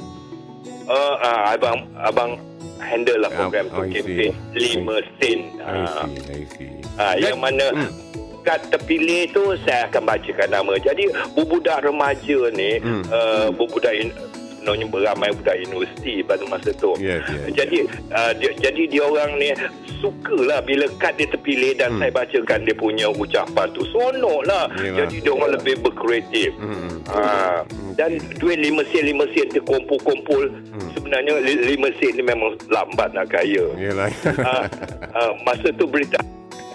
Uh, 0.88 1.16
uh, 1.20 1.40
abang 1.52 1.78
abang 2.00 2.32
handle 2.80 3.20
lah 3.20 3.30
program 3.30 3.68
Oh, 3.70 3.84
tu 3.84 3.92
kempen 3.92 4.32
5 4.56 5.20
sen. 5.20 5.40
Uh, 5.60 6.06
uh, 6.96 7.16
yang 7.16 7.38
mana 7.38 7.70
Hmm. 7.70 7.92
kad 8.40 8.64
terpilih 8.68 9.30
tu 9.30 9.44
saya 9.62 9.86
akan 9.86 10.04
bacakan 10.06 10.50
nama. 10.50 10.74
Jadi 10.76 11.08
bubudak 11.32 11.84
remaja 11.84 12.40
ni 12.50 12.80
Hmm. 12.80 13.04
uh, 13.08 13.48
bubudak 13.52 13.94
in, 13.94 14.10
sebenarnya 14.60 14.86
beramai 14.86 15.32
budak 15.32 15.56
universiti 15.64 16.20
pada 16.22 16.44
masa 16.46 16.70
tu. 16.74 16.92
Yes, 16.96 17.24
yes. 17.26 17.56
Jadi 17.56 17.78
uh, 18.12 18.32
dia, 18.36 18.52
jadi 18.60 18.84
dia 18.86 19.02
orang 19.02 19.32
ni 19.36 19.50
sukalah 19.98 20.60
bila 20.62 20.86
kad 20.96 21.16
dia 21.16 21.28
terpilih 21.28 21.76
dan 21.76 21.90
Hmm. 21.90 22.00
saya 22.00 22.12
bacakan 22.14 22.60
dia 22.62 22.76
punya 22.76 23.08
ucapan 23.10 23.68
tu. 23.72 23.82
Seronok 23.88 24.42
lah. 24.44 24.68
Yelah. 24.78 25.04
Jadi 25.04 25.16
dia 25.20 25.32
orang 25.32 25.52
lebih 25.56 25.76
berkreatif. 25.80 26.52
Hmm. 26.56 27.02
Ha, 27.10 27.20
dan 27.96 28.12
duit 28.38 28.60
lima 28.60 28.84
sen 28.86 29.04
lima 29.04 29.26
sen 29.34 29.50
tu 29.50 29.64
kumpul-kumpul 29.64 30.52
Hmm. 30.70 30.90
sebenarnya 30.94 31.40
li- 31.42 31.64
lima 31.74 31.90
sen 31.98 32.14
ni 32.14 32.22
memang 32.22 32.54
lambat 32.68 33.12
nak 33.12 33.28
kaya. 33.28 33.66
Yelah. 33.76 34.08
ha, 34.38 34.68
ha, 35.10 35.22
masa 35.42 35.72
tu 35.74 35.84
berita 35.84 36.20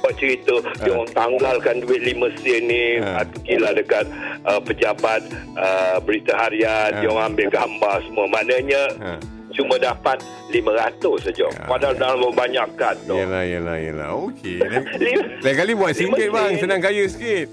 buat 0.05 0.15
cerita 0.15 0.55
dia 0.77 0.93
orang 0.93 1.09
tanggalkan 1.11 1.81
duit 1.81 2.05
5 2.05 2.13
sen 2.39 2.63
ni 2.63 2.85
Ha. 2.97 3.25
pergilah 3.25 3.73
dekat 3.73 4.05
uh, 4.43 4.61
pejabat 4.61 5.25
uh, 5.55 5.97
berita 5.99 6.37
harian 6.37 6.93
Ha. 6.93 7.01
dia 7.01 7.09
orang 7.09 7.33
ambil 7.33 7.49
gambar 7.49 7.97
semua 8.05 8.27
maknanya 8.29 8.83
Ha. 8.95 9.13
cuma 9.51 9.81
dapat 9.81 10.21
500 10.51 11.01
saja 11.25 11.47
Ya, 11.47 11.65
padahal 11.65 11.95
dalam 11.95 12.29
banyak 12.29 12.69
kad 12.75 13.01
tu 13.03 13.15
Yelah, 13.15 13.43
yelah, 13.43 13.77
yelah. 13.79 14.09
Okey. 14.13 14.61
Lain, 15.01 15.41
Lima- 15.41 15.57
kali 15.57 15.73
buat 15.73 15.93
lima 15.95 16.13
RM1 16.13 16.29
bang. 16.29 16.51
sen. 16.51 16.61
Senang 16.61 16.81
kaya 16.81 17.05
sikit. 17.07 17.49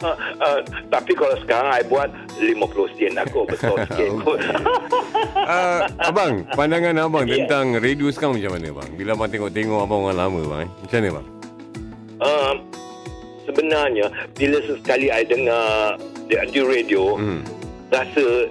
Uh, 0.00 0.16
uh, 0.38 0.58
tapi 0.88 1.12
kalau 1.12 1.36
sekarang 1.38 1.70
I 1.70 1.84
buat 1.84 2.08
50 2.34 2.56
sen 2.96 3.12
aku 3.14 3.44
besar 3.52 3.76
sikit. 3.84 4.10
Uh, 5.36 5.80
abang, 6.00 6.40
pandangan 6.50 6.96
abang 6.98 7.24
Ya. 7.24 7.44
tentang 7.44 7.76
radio 7.76 8.08
sekarang 8.08 8.36
macam 8.36 8.52
mana 8.54 8.68
bang? 8.74 8.90
Bila 8.94 9.10
abang 9.12 9.28
tengok-tengok 9.28 9.78
abang 9.78 10.00
orang 10.02 10.18
lama 10.18 10.40
bang. 10.42 10.60
Eh? 10.62 10.70
Macam 10.80 10.96
mana 10.96 11.10
bang? 11.12 11.26
Um, 12.20 12.56
sebenarnya 13.42 14.06
bila 14.32 14.60
sesekali 14.62 15.08
I 15.08 15.24
dengar 15.24 15.96
di, 16.24 16.36
di 16.48 16.60
radio 16.60 17.16
Hmm. 17.16 17.42
rasa 17.90 18.46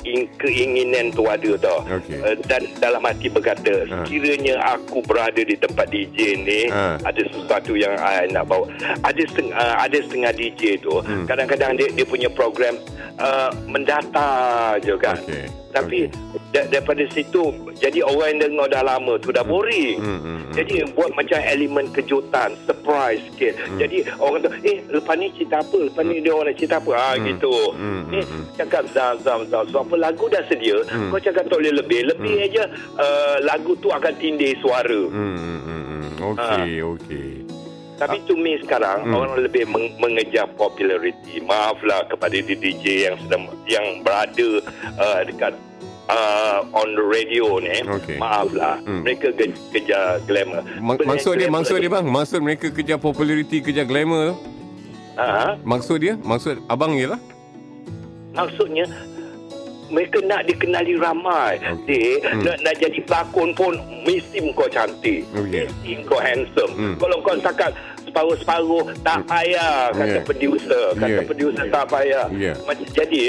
in, 0.00 0.24
keinginan 0.40 1.12
tu 1.12 1.28
ada 1.28 1.52
tau 1.60 1.84
Okey. 1.84 2.16
uh, 2.24 2.32
dan 2.48 2.64
dalam 2.80 3.04
hati 3.04 3.28
berkata 3.28 3.84
Ha. 3.84 4.08
sekiranya 4.08 4.56
aku 4.72 5.04
berada 5.04 5.36
di 5.36 5.52
tempat 5.52 5.92
DJ 5.92 6.40
ni 6.40 6.60
Ha. 6.72 6.96
ada 7.04 7.22
sesuatu 7.28 7.76
yang 7.76 7.92
I 8.00 8.24
nak 8.26 8.48
bawa 8.48 8.64
ada 9.04 9.22
setengah, 9.28 9.52
uh, 9.52 9.76
ada 9.84 9.98
setengah 10.00 10.32
DJ 10.32 10.80
tu 10.80 11.04
Hmm. 11.04 11.28
kadang-kadang 11.28 11.76
dia, 11.76 11.92
dia 11.92 12.06
punya 12.08 12.32
program 12.32 12.80
uh, 13.20 13.52
mendata 13.68 14.30
je 14.80 14.96
kan 14.96 15.20
Okey. 15.20 15.44
Tapi 15.70 16.10
da, 16.50 16.66
daripada 16.66 17.06
situ 17.14 17.54
jadi 17.78 18.02
orang 18.02 18.36
yang 18.36 18.40
dengar 18.50 18.66
dah 18.70 18.82
lama 18.84 19.14
tu 19.22 19.30
dah 19.30 19.46
boring. 19.46 19.98
Hmm, 20.02 20.20
hmm, 20.20 20.38
hmm. 20.50 20.52
jadi 20.54 20.74
buat 20.92 21.10
macam 21.14 21.38
elemen 21.40 21.86
kejutan 21.94 22.58
surprise 22.66 23.22
sikit. 23.32 23.54
Hmm. 23.56 23.78
jadi 23.78 23.98
orang 24.18 24.42
kata 24.42 24.48
eh 24.66 24.78
lepas 24.90 25.14
ni 25.16 25.26
cerita 25.38 25.62
apa? 25.62 25.78
Lepas 25.78 26.02
ni 26.04 26.16
dia 26.20 26.32
orang 26.34 26.46
nak 26.50 26.56
cerita 26.58 26.76
apa? 26.82 26.90
Ah 26.94 27.14
gitu. 27.18 27.54
Hmm, 27.74 28.02
ni 28.10 28.20
hmm, 28.20 28.26
hmm. 28.26 28.44
cakap 28.58 28.84
zam 28.92 29.14
zam 29.22 29.40
zam 29.48 29.64
so 29.70 29.82
apa 29.82 29.94
lagu 29.96 30.26
dah 30.28 30.42
sedia 30.50 30.82
Hmm. 30.90 31.12
kau 31.12 31.20
cakap 31.22 31.46
tak 31.46 31.58
boleh 31.60 31.74
lebih. 31.76 32.00
Lebih 32.08 32.34
aja 32.50 32.64
uh, 32.98 33.36
lagu 33.46 33.76
tu 33.78 33.92
akan 33.92 34.12
tindih 34.18 34.56
suara. 34.58 35.02
Hmm, 35.06 35.36
hmm, 35.38 35.60
hmm, 35.62 35.82
hmm. 35.86 36.04
Okey, 36.34 36.72
okey. 36.82 37.49
Tapi 38.00 38.16
to 38.24 38.32
me 38.32 38.56
sekarang 38.58 39.04
Hmm. 39.04 39.12
orang 39.14 39.32
lebih 39.38 39.68
meng- 39.68 39.92
mengejar 39.94 40.48
populariti 40.50 41.36
maaflah 41.40 42.08
kepada 42.08 42.32
DJ 42.32 42.84
yang 43.04 43.16
sedang 43.20 43.42
yang 43.66 44.00
berada 44.00 44.48
uh, 44.96 45.20
dekat 45.20 45.52
uh, 46.08 46.64
on 46.72 46.88
the 46.90 47.04
radio 47.04 47.60
ni 47.60 47.84
Okey. 47.84 48.16
maaflah 48.16 48.80
Hmm. 48.80 49.04
mereka 49.04 49.30
ke- 49.30 49.52
kejar 49.70 50.18
glamour 50.24 50.64
Ma- 50.80 50.96
maksud 50.96 51.36
dia, 51.36 51.46
maksud 51.46 51.76
dia 51.76 51.92
bang, 51.92 52.06
maksud 52.06 52.40
mereka 52.40 52.66
kejar 52.68 52.96
populariti, 52.96 53.60
kejar 53.60 53.84
glamour 53.84 54.32
ha? 55.14 55.60
Maksud 55.60 56.00
dia, 56.00 56.16
maksud 56.16 56.64
abang 56.66 56.96
je 56.96 57.04
lah. 57.06 57.20
Maksudnya 58.30 58.86
mereka 59.90 60.18
nak 60.24 60.46
dikenali 60.46 60.94
ramai. 60.96 61.58
Okay. 61.58 62.22
Hmm. 62.22 62.46
Nak, 62.46 62.56
nak 62.62 62.74
jadi 62.78 62.98
pelakon 63.04 63.50
pun 63.52 63.74
mesti 64.06 64.38
kau 64.54 64.70
cantik. 64.70 65.26
Okey. 65.34 65.66
Mesti 65.66 66.06
kau 66.06 66.18
handsome. 66.22 66.72
Hmm. 66.78 66.94
Kalau 66.96 67.16
kau 67.20 67.34
setakat 67.36 67.74
separuh-separuh 68.10 68.84
tak 69.00 69.22
payah 69.24 69.94
kata 69.94 70.10
Yeah. 70.10 70.24
producer. 70.26 70.84
Kata 70.92 71.06
Yeah. 71.08 71.24
producer 71.24 71.64
tak 71.70 71.84
payah. 71.86 72.26
Yeah. 72.30 72.56
Jadi 72.90 73.22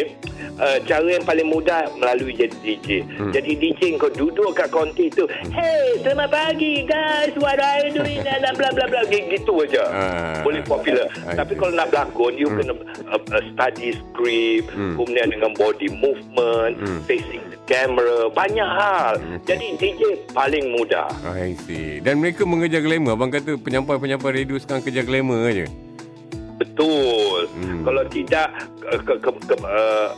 uh, 0.57 0.77
cara 0.83 1.07
yang 1.07 1.23
paling 1.23 1.47
mudah 1.47 1.87
melalui 1.95 2.33
jadi 2.33 2.57
DJ. 2.59 2.87
Hmm. 3.07 3.31
Jadi 3.31 3.51
DJ 3.55 3.81
kau 3.95 4.09
duduk 4.09 4.51
kat 4.51 4.69
konti 4.69 5.07
tu, 5.07 5.29
"Hey, 5.49 6.01
selamat 6.01 6.29
pagi 6.29 6.81
guys. 6.83 7.33
What 7.37 7.57
are 7.57 7.85
you 7.85 7.93
doing?" 7.95 8.19
dan 8.27 8.53
bla 8.53 8.73
bla 8.73 8.85
bla 8.85 9.01
gitu 9.07 9.61
aja. 9.61 9.83
Ah. 9.87 10.41
Boleh 10.41 10.65
popular. 10.65 11.05
I 11.23 11.37
Tapi 11.37 11.53
kalau 11.53 11.73
nak 11.73 11.89
berlakon 11.89 12.33
you 12.33 12.49
kena 12.49 12.73
uh, 13.11 13.19
uh, 13.19 13.43
study 13.53 13.93
script 13.93 14.71
Hmm. 14.71 14.95
kemudian 14.95 15.27
dengan 15.27 15.51
body 15.53 15.91
movement 15.91 16.73
Hmm. 16.79 17.01
facing 17.03 17.43
the 17.51 17.57
camera 17.67 18.31
banyak 18.31 18.63
hal 18.63 19.19
jadi 19.43 19.75
DJ 19.75 20.01
paling 20.31 20.71
mudah 20.71 21.11
I 21.27 21.53
see. 21.59 21.99
Dan 21.99 22.23
mereka 22.23 22.47
mengejar 22.47 22.79
glamour. 22.79 23.13
Abang 23.13 23.27
kata 23.29 23.59
penyampai-penyampai 23.59 24.31
radio 24.33 24.55
sekarang 24.55 24.70
kejar 24.79 25.03
glamour 25.03 25.43
aja. 25.43 25.67
betul 26.55 27.49
Hmm. 27.51 27.81
kalau 27.81 28.03
tidak 28.05 28.47
ke, 28.79 29.15
ke, 29.17 29.29
ke, 29.43 29.55
uh, 29.59 30.13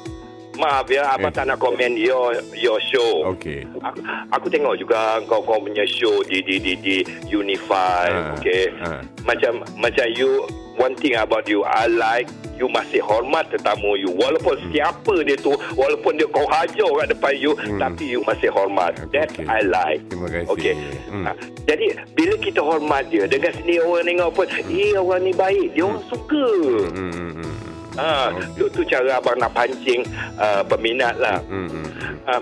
maaf 0.53 0.85
ya 0.85 1.07
abang 1.09 1.31
Eh. 1.31 1.35
tak 1.35 1.47
nak 1.47 1.57
komen 1.57 1.95
your 1.95 2.35
your 2.53 2.77
show 2.83 3.31
Okey. 3.31 3.63
Aku, 3.81 3.99
aku 4.29 4.45
tengok 4.51 4.75
juga 4.75 5.17
kau 5.25 5.41
kau 5.41 5.57
punya 5.57 5.81
show 5.87 6.21
di 6.27 6.43
di 6.43 6.59
di 6.59 6.73
di 6.75 6.95
Unify, 7.31 8.05
Ah, 8.05 8.35
okay. 8.35 8.69
ah. 8.83 9.01
Macam 9.23 9.63
macam 9.73 10.05
you 10.13 10.43
one 10.77 10.95
thing 10.95 11.15
about 11.15 11.45
you 11.45 11.61
I 11.63 11.87
like 11.87 12.27
you 12.53 12.69
masih 12.69 13.01
hormat 13.01 13.49
tetamu 13.49 13.97
you 13.97 14.13
walaupun 14.13 14.55
Hmm. 14.61 14.69
siapa 14.69 15.25
dia 15.25 15.33
tu 15.35 15.51
walaupun 15.73 16.21
dia 16.21 16.29
kau 16.29 16.45
hajar 16.45 16.85
kat 17.01 17.07
depan 17.09 17.33
you 17.33 17.51
Hmm. 17.57 17.81
tapi 17.81 18.13
you 18.13 18.21
masih 18.23 18.53
hormat. 18.53 18.93
That 19.09 19.33
Okey. 19.33 19.49
I 19.49 19.61
like. 19.65 20.01
Terima 20.07 20.27
kasih. 20.29 20.47
Okay. 20.53 20.73
Hmm. 21.09 21.25
Ah, 21.25 21.35
jadi 21.65 21.85
bila 22.13 22.33
kita 22.37 22.61
hormat 22.61 23.09
dia 23.09 23.25
dengan 23.25 23.51
sendiri 23.57 23.81
orang 23.81 24.05
tengok 24.05 24.29
pun, 24.33 24.47
eh 24.69 24.93
orang 24.93 25.21
ni 25.25 25.33
baik, 25.33 25.67
dia 25.73 25.83
orang 25.83 26.05
suka. 26.07 26.45
Hmm, 26.93 27.09
hmm, 27.11 27.31
hmm. 27.41 27.53
Ah, 27.97 28.29
Okey. 28.33 28.45
tu, 28.57 28.63
tu 28.69 28.81
cara 28.85 29.17
abang 29.17 29.37
nak 29.37 29.53
pancing 29.53 30.01
uh, 30.37 30.61
peminat 30.65 31.17
lah. 31.17 31.41
Hmm, 31.49 31.69
hmm, 31.69 31.85
hmm. 31.89 32.15
Uh, 32.25 32.41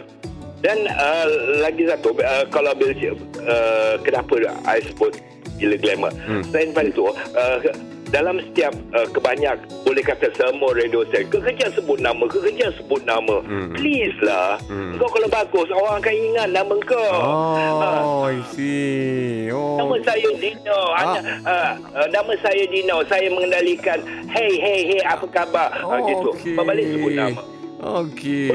dan 0.61 0.77
uh, 0.91 1.25
lagi 1.57 1.89
satu 1.89 2.13
uh, 2.13 2.45
kalau 2.53 2.75
bila 2.77 2.93
uh, 3.47 3.95
kenapa 4.05 4.33
I 4.67 4.77
sebut 4.85 5.17
gila 5.57 5.73
glamour 5.79 6.11
Hmm. 6.27 6.43
selain 6.51 6.69
daripada 6.69 6.89
itu 6.91 7.03
uh, 7.09 7.57
dalam 8.11 8.43
setiap 8.43 8.75
uh, 8.91 9.07
kebanyak 9.07 9.55
boleh 9.81 10.03
kata 10.03 10.27
semua 10.33 10.71
radio 10.71 11.01
station 11.07 11.41
kerja 11.41 11.71
sebut 11.71 11.97
nama 11.97 12.23
kerja 12.27 12.67
sebut 12.75 13.01
nama 13.01 13.39
Hmm. 13.41 13.71
please 13.71 14.15
lah 14.19 14.59
Hmm. 14.67 14.99
kau 14.99 15.07
kalau 15.07 15.27
bagus 15.27 15.71
orang 15.71 15.97
akan 15.97 16.13
ingat 16.13 16.47
nama 16.49 16.75
kau 16.81 17.15
Ah, 17.15 18.03
Oh, 18.03 18.27
I 18.27 18.39
see. 18.51 19.47
Oh. 19.49 19.79
Nama 19.79 19.95
saya 20.03 20.29
Dino. 20.35 20.81
Ah. 20.91 20.99
Anda, 21.01 21.19
uh, 21.41 21.71
uh, 21.93 22.07
nama 22.09 22.33
saya 22.37 22.63
Dino. 22.65 23.01
Saya 23.05 23.27
mengendalikan 23.27 23.99
Hey, 24.27 24.51
hey, 24.53 24.79
hey, 24.85 25.01
apa 25.03 25.25
khabar? 25.27 25.69
Oh, 25.81 25.91
uh, 25.91 25.99
gitu. 26.03 26.29
okey. 26.31 26.53
Berbalik 26.53 26.85
sebut 26.87 27.11
nama. 27.13 27.41
Okey. 27.81 28.47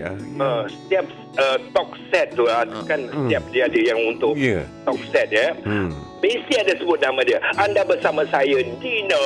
Ah, 0.00 0.16
Uh, 0.38 0.62
setiap 0.66 1.06
uh, 1.36 1.56
talk 1.70 1.90
set 2.08 2.32
tu 2.32 2.44
uh, 2.44 2.64
kan 2.84 3.00
Hmm. 3.06 3.26
setiap 3.26 3.44
dia 3.50 3.62
ada 3.66 3.80
yang 3.80 4.00
untuk 4.08 4.34
Ya. 4.34 4.62
talk 4.82 4.98
set 5.10 5.28
ya. 5.30 5.54
Hmm. 5.62 5.90
Mesti 6.18 6.52
ada 6.58 6.72
sebut 6.74 6.98
nama 6.98 7.20
dia. 7.22 7.38
Anda 7.54 7.86
bersama 7.86 8.26
saya 8.26 8.58
Dino. 8.82 9.24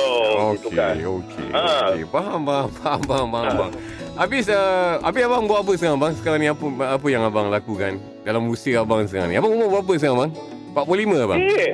Okey, 0.53 0.69
kan. 0.77 0.93
okey. 0.93 1.45
Ah. 1.49 1.89
Okey, 1.89 2.05
faham, 2.05 2.41
faham, 2.45 2.69
faham, 2.69 3.01
faham, 3.01 3.27
faham. 3.33 3.45
Ah. 3.49 3.55
faham. 3.57 3.73
Habis, 4.13 4.45
uh, 4.45 5.01
habis 5.01 5.25
abang 5.25 5.49
buat 5.49 5.65
apa 5.65 5.73
sekarang, 5.73 5.97
bang? 5.97 6.13
Sekarang 6.13 6.37
ni 6.37 6.45
apa 6.45 6.65
apa 6.85 7.07
yang 7.09 7.25
abang 7.25 7.49
lakukan 7.49 7.97
dalam 8.21 8.45
usia 8.45 8.85
abang 8.85 9.01
sekarang 9.09 9.33
ni? 9.33 9.41
Abang 9.41 9.57
umur 9.57 9.81
berapa 9.81 9.97
sekarang, 9.97 10.29
bang? 10.29 10.31
45, 10.77 11.29
bang? 11.33 11.39
Eh, 11.41 11.71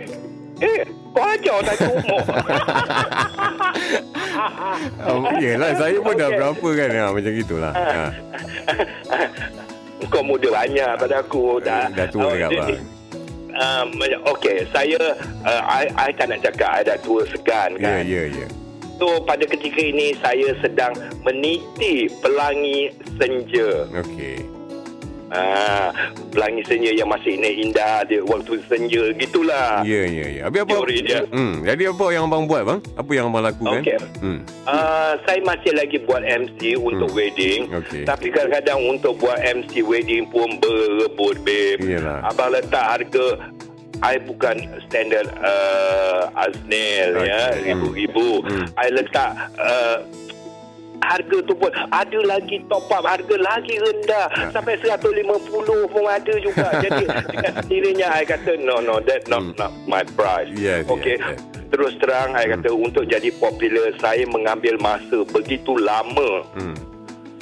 eh, 0.64 0.80
kau 1.12 1.24
ajar 1.28 1.58
tadi 1.68 1.84
umur. 2.00 2.22
Oh, 5.04 5.28
yelah, 5.36 5.76
saya 5.76 6.00
pun 6.00 6.16
dah 6.16 6.32
Okey. 6.32 6.38
berapa 6.40 6.68
kan? 6.80 6.88
Ha, 6.96 7.12
macam 7.12 7.32
gitulah. 7.36 7.74
Ha. 7.76 8.08
Kau 10.08 10.24
muda 10.24 10.48
banyak 10.48 10.92
pada 10.96 11.20
aku. 11.20 11.60
Dah, 11.60 11.92
dah 11.92 12.08
tua 12.08 12.24
Oh, 12.24 12.32
dekat 12.32 12.50
abang. 12.56 12.80
Um, 13.60 13.92
Okey, 14.24 14.64
saya 14.72 15.20
uh, 15.44 15.62
I, 15.68 15.92
I 15.94 16.10
tak 16.16 16.32
nak 16.32 16.40
cakap 16.42 16.70
I 16.72 16.82
dah 16.82 16.96
tua 17.04 17.28
segan 17.28 17.76
Ya, 17.76 18.00
kan. 18.00 18.08
ya, 18.08 18.24
ya. 18.32 18.48
So 18.96 19.20
pada 19.24 19.44
ketika 19.44 19.80
ini 19.80 20.16
saya 20.20 20.56
sedang 20.60 20.92
meniti 21.24 22.08
pelangi 22.20 22.92
senja. 23.16 23.88
Okey. 23.96 24.44
Ah, 25.30 25.94
pelangi 26.34 26.66
senja 26.66 26.90
yang 26.90 27.06
masih 27.06 27.38
indah 27.38 28.02
dia 28.04 28.26
waktu 28.26 28.58
senja 28.66 29.14
gitulah. 29.14 29.86
Ya, 29.86 30.04
ya, 30.10 30.26
ya. 30.26 30.42
Habis 30.50 30.66
apa? 30.66 30.72
Teori 30.74 30.98
dia. 31.06 31.22
Hmm, 31.30 31.62
jadi 31.62 31.84
apa 31.94 32.06
yang 32.10 32.24
abang 32.26 32.50
buat, 32.50 32.64
bang? 32.66 32.80
Apa 32.98 33.12
yang 33.14 33.26
abang 33.30 33.46
lakukan? 33.46 33.82
Okey. 33.86 33.98
Hmm. 34.22 34.40
Uh, 34.66 35.14
saya 35.30 35.40
masih 35.46 35.72
lagi 35.78 35.98
buat 36.02 36.26
MC 36.26 36.74
untuk 36.76 37.14
Hmm. 37.14 37.18
wedding. 37.18 37.60
Okey. 37.70 38.04
Tapi 38.10 38.28
kadang-kadang 38.34 38.80
untuk 38.82 39.14
buat 39.18 39.38
MC 39.38 39.86
wedding 39.86 40.26
pun 40.28 40.58
berebut, 40.58 41.38
babe. 41.46 41.78
Iyalah. 41.78 42.26
Abang 42.26 42.50
letak 42.50 42.86
harga 42.98 43.28
I 44.00 44.16
bukan 44.16 44.56
standard 44.88 45.28
uh, 45.44 46.32
Aznel 46.34 47.20
ya, 47.22 47.52
Okey. 47.54 47.64
ribu-ribu. 47.70 48.28
Hmm. 48.48 48.66
I 48.80 48.88
letak 48.90 49.30
uh, 49.60 49.98
harga 51.02 51.38
tu 51.42 51.54
pun 51.54 51.68
ada 51.90 52.20
lagi 52.22 52.62
top 52.66 52.88
up 52.88 53.04
harga 53.04 53.36
lagi 53.36 53.76
rendah 53.76 54.28
Ya. 54.30 54.52
sampai 54.52 54.78
150 54.78 55.26
pun 55.88 56.06
ada 56.06 56.34
juga 56.38 56.68
jadi 56.84 57.04
dengan 57.26 57.54
sendirinya 57.58 58.08
I 58.12 58.24
kata 58.24 58.58
no 58.58 58.80
no 58.80 59.00
that 59.02 59.26
not, 59.26 59.42
Hmm. 59.42 59.54
not 59.56 59.72
my 59.86 60.04
price 60.14 60.52
Yes, 60.52 60.86
okay 60.86 61.16
yes, 61.16 61.34
yes. 61.34 61.40
terus 61.70 61.94
terang 61.98 62.34
I 62.34 62.50
kata 62.50 62.70
untuk 62.70 63.06
jadi 63.06 63.32
popular 63.34 63.96
saya 63.98 64.24
mengambil 64.26 64.76
masa 64.78 65.24
begitu 65.26 65.76
lama 65.76 66.44
Hmm. 66.54 66.76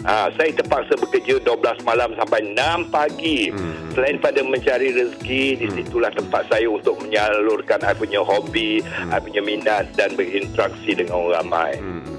Ha, 0.05 0.31
saya 0.31 0.53
terpaksa 0.53 0.95
bekerja 0.95 1.35
12 1.41 1.83
malam 1.83 2.15
sampai 2.15 2.39
6 2.55 2.87
pagi. 2.87 3.51
Hmm. 3.51 3.91
Selain 3.91 4.15
pada 4.15 4.39
mencari 4.39 4.93
rezeki, 4.93 5.43
di 5.57 5.67
situlah 5.73 6.13
tempat 6.13 6.47
saya 6.47 6.63
untuk 6.63 6.95
menyalurkan 7.01 7.75
saya 7.75 7.91
punya 7.91 8.21
hobi, 8.21 8.79
saya 8.79 9.19
punya 9.19 9.41
minat 9.41 9.89
dan 9.97 10.15
berinteraksi 10.15 10.95
dengan 10.95 11.11
orang 11.11 11.33
ramai. 11.43 11.71
Hmm. 11.81 12.16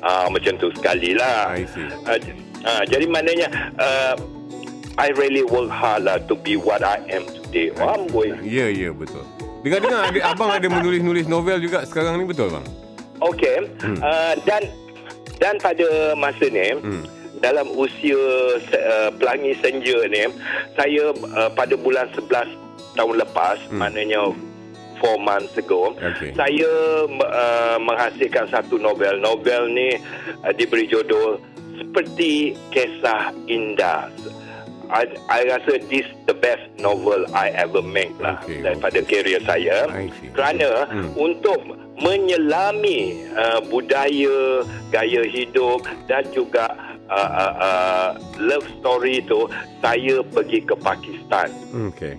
Ah, 0.00 0.26
macam 0.26 0.56
tu 0.56 0.72
sekali 0.72 1.12
lah. 1.12 1.52
I 1.52 1.64
see. 1.66 1.84
J- 2.18 2.36
ah, 2.62 2.82
jadi 2.82 3.04
maknanya, 3.04 3.46
uh, 3.76 4.14
I 4.96 5.12
really 5.12 5.40
work 5.42 5.68
hard 5.68 6.04
lah 6.04 6.20
to 6.24 6.34
be 6.34 6.56
what 6.56 6.80
I 6.80 7.00
am 7.08 7.24
today. 7.26 7.72
Boy. 8.08 8.32
Ya, 8.40 8.68
ya, 8.68 8.90
betul. 8.90 9.24
Dengar-dengar 9.60 10.08
ada, 10.08 10.20
abang 10.26 10.50
ada 10.50 10.66
menulis-nulis 10.66 11.24
novel 11.26 11.60
juga 11.60 11.84
sekarang 11.84 12.16
ni 12.16 12.24
betul 12.24 12.48
bang? 12.48 12.64
Okey. 13.20 13.68
Hmm. 13.78 14.00
Uh, 14.00 14.34
dan 14.44 14.62
dan 15.36 15.54
pada 15.56 15.84
masa 16.14 16.48
ni 16.48 16.72
Hmm. 16.74 17.04
dalam 17.38 17.68
usia 17.70 18.16
uh, 18.56 19.08
pelangi 19.14 19.52
senja 19.58 20.04
ni 20.06 20.28
saya 20.74 21.12
uh, 21.12 21.48
pada 21.50 21.76
bulan 21.76 22.08
11 22.12 22.56
tahun 22.94 23.14
lepas 23.18 23.56
Hmm. 23.68 23.80
maknanya 23.80 24.32
4 25.00 25.16
months 25.18 25.56
ago 25.56 25.96
Okey. 25.96 26.36
saya 26.36 26.70
uh, 27.08 27.76
menghasilkan 27.76 28.46
satu 28.46 28.76
novel. 28.76 29.16
Novel 29.18 29.72
ni 29.72 29.96
uh, 30.40 30.52
diberi 30.52 30.84
jodoh 30.84 31.40
seperti 31.74 32.52
kisah 32.68 33.32
indah. 33.46 34.12
I, 34.90 35.06
I 35.30 35.46
rasa 35.46 35.78
this 35.86 36.02
the 36.26 36.34
best 36.34 36.66
novel 36.76 37.22
I 37.30 37.54
ever 37.54 37.78
make 37.78 38.10
lah 38.18 38.42
Okey, 38.42 38.58
daripada 38.60 38.98
career 39.00 39.38
saya 39.40 39.86
I 39.86 40.10
see. 40.18 40.28
kerana 40.30 40.90
Hmm. 40.90 41.14
untuk 41.14 41.62
menyelami 41.96 43.30
uh, 43.32 43.62
budaya 43.64 44.66
gaya 44.90 45.22
hidup 45.22 45.86
dan 46.04 46.26
juga 46.30 46.74
uh, 47.06 47.30
uh, 47.30 47.54
uh, 47.56 48.08
love 48.36 48.66
story 48.76 49.22
tu 49.22 49.46
saya 49.78 50.20
pergi 50.26 50.60
ke 50.60 50.74
Pakistan 50.74 51.48
Okey. 51.70 52.18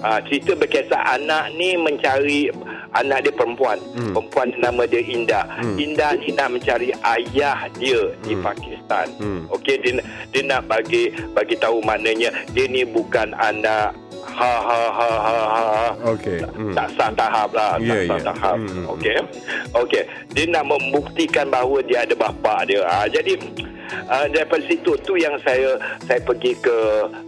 Uh, 0.00 0.20
cerita 0.24 0.52
berkisah 0.52 1.02
anak 1.10 1.52
ni 1.54 1.76
mencari 1.76 2.50
anak 2.92 3.22
dia 3.22 3.32
perempuan 3.32 3.78
Hmm. 3.94 4.12
perempuan 4.12 4.48
nama 4.58 4.82
dia 4.84 4.98
Indah 5.00 5.46
Hmm. 5.56 5.76
Indah 5.76 6.16
ni 6.16 6.32
nak 6.32 6.48
mencari 6.50 6.90
ayah 6.90 7.70
dia 7.76 8.00
di 8.20 8.34
Hmm. 8.34 8.42
Pakistan 8.42 9.06
Hmm. 9.16 9.42
okey 9.48 9.76
dia 9.78 9.92
dia 10.30 10.42
nak 10.42 10.66
bagi 10.66 11.08
bagi 11.30 11.54
tahu 11.54 11.78
maknanya 11.80 12.28
dia 12.50 12.66
ni 12.66 12.82
bukan 12.82 13.30
anak 13.36 13.94
ha 14.40 14.54
ha 14.58 14.80
ha 14.90 15.10
ha 15.18 15.36
ha 15.46 15.64
Okey. 16.08 16.40
Hmm. 16.48 16.72
tak 16.72 16.88
sah 16.96 17.12
tahap 17.12 17.52
lah 17.52 17.76
Ya, 17.76 17.92
tak 17.92 18.04
sah 18.06 18.16
ya. 18.16 18.24
tahap 18.26 18.56
Hmm, 18.56 18.70
hmm, 18.72 18.86
okey 18.90 19.16
okey 19.76 20.02
dia 20.30 20.44
nak 20.48 20.64
membuktikan 20.66 21.46
bahawa 21.46 21.84
dia 21.84 22.02
ada 22.02 22.14
bapa 22.14 22.64
dia 22.64 22.80
ha, 22.82 23.04
jadi 23.04 23.36
uh, 24.06 24.26
daripada 24.26 24.64
situ 24.64 24.96
tu 24.98 25.12
yang 25.14 25.36
saya 25.40 25.76
saya 26.02 26.20
pergi 26.20 26.56
ke 26.56 26.76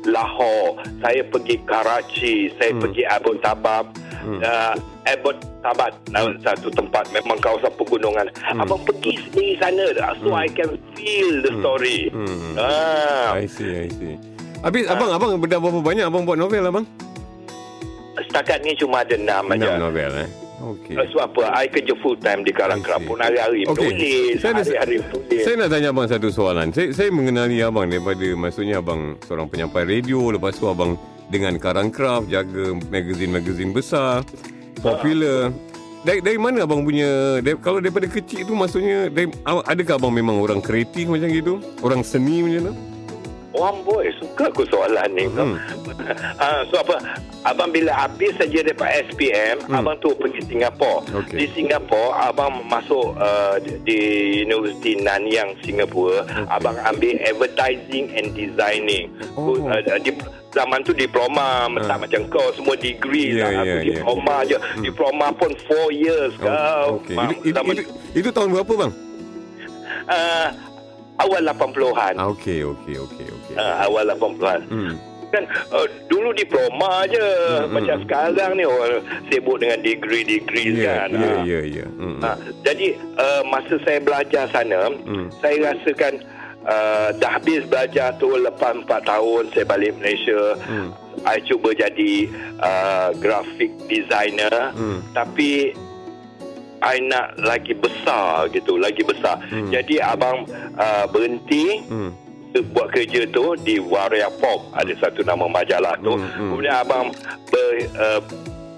Lahore 0.04 0.80
saya 0.98 1.20
pergi 1.24 1.60
Karachi 1.62 2.36
saya 2.56 2.72
Hmm. 2.72 2.80
pergi 2.80 3.02
Abu 3.06 3.36
Tabab 3.38 3.86
Hmm. 4.22 4.38
uh, 4.38 4.78
Abbot 5.02 5.34
Tabat 5.60 5.90
nama 6.08 6.30
satu 6.38 6.70
tempat 6.70 7.10
memang 7.10 7.34
kawasan 7.36 7.74
pegunungan 7.74 8.22
abang 8.52 8.78
pergi 8.80 9.18
sendiri 9.20 9.58
sana 9.58 9.82
so 10.16 10.30
I 10.30 10.46
can 10.46 10.78
feel 10.94 11.42
the 11.42 11.50
story 11.58 12.06
Hmm. 12.08 12.54
ah 12.54 13.34
I 13.34 13.46
see, 13.46 13.66
I 13.66 13.90
see. 13.90 14.14
Habis 14.62 14.86
abang, 14.86 15.10
abang 15.10 15.30
dah 15.42 15.58
berapa 15.58 15.80
banyak 15.82 16.04
abang 16.06 16.22
buat 16.22 16.38
novel 16.38 16.62
abang? 16.64 16.86
setakat 18.22 18.64
ni 18.64 18.72
cuma 18.78 19.04
ada 19.04 19.12
enam 19.12 19.44
aja 19.50 19.76
Enam 19.76 19.90
novel 19.90 20.12
eh. 20.24 20.28
Okey. 20.62 20.94
Uh, 20.94 21.06
Sebab 21.10 21.26
apa? 21.26 21.42
I 21.58 21.66
kerja 21.66 21.94
full 21.98 22.14
time 22.22 22.46
di 22.46 22.54
Karang. 22.54 22.80
Kerapun 22.80 23.18
hari-hari 23.18 23.66
Okey. 23.66 23.74
tulis. 23.74 24.34
Saya 24.38 24.54
ada- 24.54 24.62
Hari-hari 24.62 24.96
tulis. 25.10 25.42
Saya 25.42 25.54
nak 25.58 25.68
tanya 25.74 25.88
abang 25.90 26.06
satu 26.06 26.28
soalan. 26.30 26.70
Saya, 26.70 26.94
saya 26.94 27.10
mengenali 27.10 27.58
abang 27.58 27.90
daripada 27.90 28.22
maksudnya 28.38 28.78
abang 28.78 29.18
seorang 29.26 29.50
penyampai 29.50 29.82
radio, 29.82 30.30
lepas 30.30 30.54
tu 30.54 30.70
abang 30.70 30.94
dengan 31.26 31.58
Karang 31.58 31.90
Craft 31.90 32.30
jaga 32.30 32.78
magazin-magazin 32.78 33.74
besar, 33.74 34.22
popular. 34.78 35.50
Dari, 36.02 36.22
dari 36.22 36.38
mana 36.38 36.62
abang 36.62 36.86
punya 36.86 37.42
dari, 37.42 37.58
kalau 37.58 37.82
daripada 37.82 38.06
kecil 38.06 38.46
tu 38.46 38.54
maksudnya 38.54 39.10
dari, 39.10 39.34
adakah 39.42 39.98
abang 39.98 40.14
memang 40.14 40.38
orang 40.38 40.62
kreatif 40.62 41.10
macam 41.10 41.26
gitu? 41.26 41.58
Orang 41.82 42.06
seni 42.06 42.38
macam 42.38 42.70
tu? 42.70 42.74
Orang 43.52 43.82
boy, 43.82 44.08
suka 44.16 44.48
aku 44.48 44.64
soalan 44.64 45.12
ni. 45.12 45.24
Hmm. 45.26 45.60
ha, 46.36 46.64
so 46.68 46.78
apa? 46.78 46.96
Abang 47.42 47.68
bila 47.68 47.92
habis 47.98 48.32
saja 48.34 48.62
daripada 48.62 48.88
SPM, 49.04 49.60
Hmm. 49.62 49.76
abang 49.76 49.96
tu 49.98 50.08
pergi 50.14 50.40
Singapura. 50.42 51.04
Okey. 51.14 51.36
Di 51.36 51.46
Singapura, 51.52 52.26
abang 52.26 52.64
masuk 52.64 53.12
uh, 53.14 53.60
di- 53.60 54.40
Universiti 54.42 54.96
Nanyang, 54.96 55.52
Singapura. 55.60 56.22
Abang 56.48 56.80
ambil 56.80 57.12
advertising 57.20 58.08
and 58.10 58.32
designing. 58.32 59.12
Oh. 59.34 59.52
Uh, 59.58 59.76
di, 59.98 60.16
zaman 60.50 60.80
tu 60.80 60.92
diploma, 60.92 61.64
mentak 61.66 61.92
Ah. 61.92 62.00
macam 62.00 62.20
kau 62.28 62.48
semua 62.52 62.72
degree 62.74 63.34
Ya, 63.34 63.48
lah. 63.50 63.50
Aku 63.58 63.68
ya, 63.68 63.74
ya. 63.74 63.84
diploma 63.90 64.34
je. 64.44 64.56
Diploma 64.80 65.26
pun 65.30 65.50
4 65.66 65.88
years 65.90 66.32
kau. 66.36 66.48
Oh, 66.48 66.96
Okey. 66.98 67.16
Ma- 67.16 67.26
Itu, 67.26 67.34
itu, 67.42 67.52
zaman- 67.52 67.74
itu, 67.74 67.84
itu 68.14 68.28
tahun 68.30 68.48
berapa 68.50 68.72
bang? 68.78 68.92
uh, 70.04 70.48
awal 71.18 71.42
80-an. 71.44 72.14
Ah, 72.16 72.28
okey, 72.28 72.64
okey, 72.64 72.94
okey, 72.98 73.26
okey. 73.26 73.41
Uh, 73.52 73.74
awal 73.80 74.08
80-an. 74.08 74.60
Hmm. 74.64 74.94
Kan 75.28 75.44
uh, 75.70 75.84
dulu 76.06 76.32
diploma 76.32 77.04
je 77.06 77.16
Hmm, 77.18 77.72
macam 77.72 77.96
hmm. 77.96 78.04
sekarang 78.04 78.52
ni 78.52 78.64
orang 78.64 79.00
sibuk 79.26 79.56
dengan 79.58 79.80
degree-degree 79.80 80.76
Ya, 80.78 81.04
kan. 81.04 81.08
ya, 81.10 81.24
Ah. 81.30 81.40
ya, 81.42 81.60
ya. 81.62 81.86
Hmm. 81.90 82.20
Ha, 82.20 82.30
jadi 82.62 82.86
uh, 83.16 83.42
masa 83.46 83.80
saya 83.80 83.98
belajar 83.98 84.44
sana, 84.48 84.92
Hmm. 85.02 85.32
saya 85.40 85.72
rasakan 85.72 86.20
uh, 86.62 87.08
dah 87.14 87.30
habis 87.34 87.64
belajar 87.64 88.12
tu 88.16 88.28
lepas 88.30 88.76
4 88.78 88.86
tahun 89.02 89.42
saya 89.50 89.64
balik 89.64 89.96
Malaysia. 89.96 90.56
Hmm. 90.60 90.92
I 91.24 91.40
cuba 91.40 91.72
jadi 91.72 92.12
uh, 92.58 93.12
graphic 93.16 93.68
designer 93.86 94.52
Hmm. 94.70 95.00
tapi 95.12 95.72
I 96.82 96.98
nak 96.98 97.38
lagi 97.38 97.72
besar 97.72 98.50
gitu, 98.50 98.74
lagi 98.74 99.00
besar. 99.00 99.38
Hmm. 99.46 99.70
Jadi 99.70 99.96
abang 99.96 100.44
uh, 100.74 101.06
berhenti 101.06 101.78
Hmm. 101.86 102.10
Buat 102.62 102.90
kerja 102.90 103.24
tu 103.26 103.56
di 103.58 103.78
Waria 103.78 104.28
Pop 104.34 104.68
ada 104.72 104.92
satu 104.94 105.22
nama 105.22 105.46
majalah 105.46 105.96
tu 105.98 106.12
Hmm, 106.12 106.28
hmm. 106.28 106.48
kemudian 106.50 106.74
abang 106.76 107.06
ber, 107.48 107.66
uh, 107.96 108.20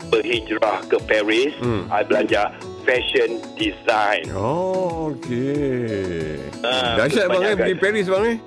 berhijrah 0.06 0.78
ke 0.84 0.96
Paris 1.02 1.50
Hmm. 1.58 1.90
I 1.90 2.02
belajar 2.02 2.54
fashion 2.84 3.40
design 3.54 4.28
Oh, 4.30 5.10
okey. 5.10 6.38
Ah, 6.60 6.94
Dahsyat 6.96 7.26
bang 7.26 7.42
eh 7.44 7.54
pergi 7.56 7.76
Paris 7.76 8.06
bang 8.06 8.24
eh. 8.26 8.38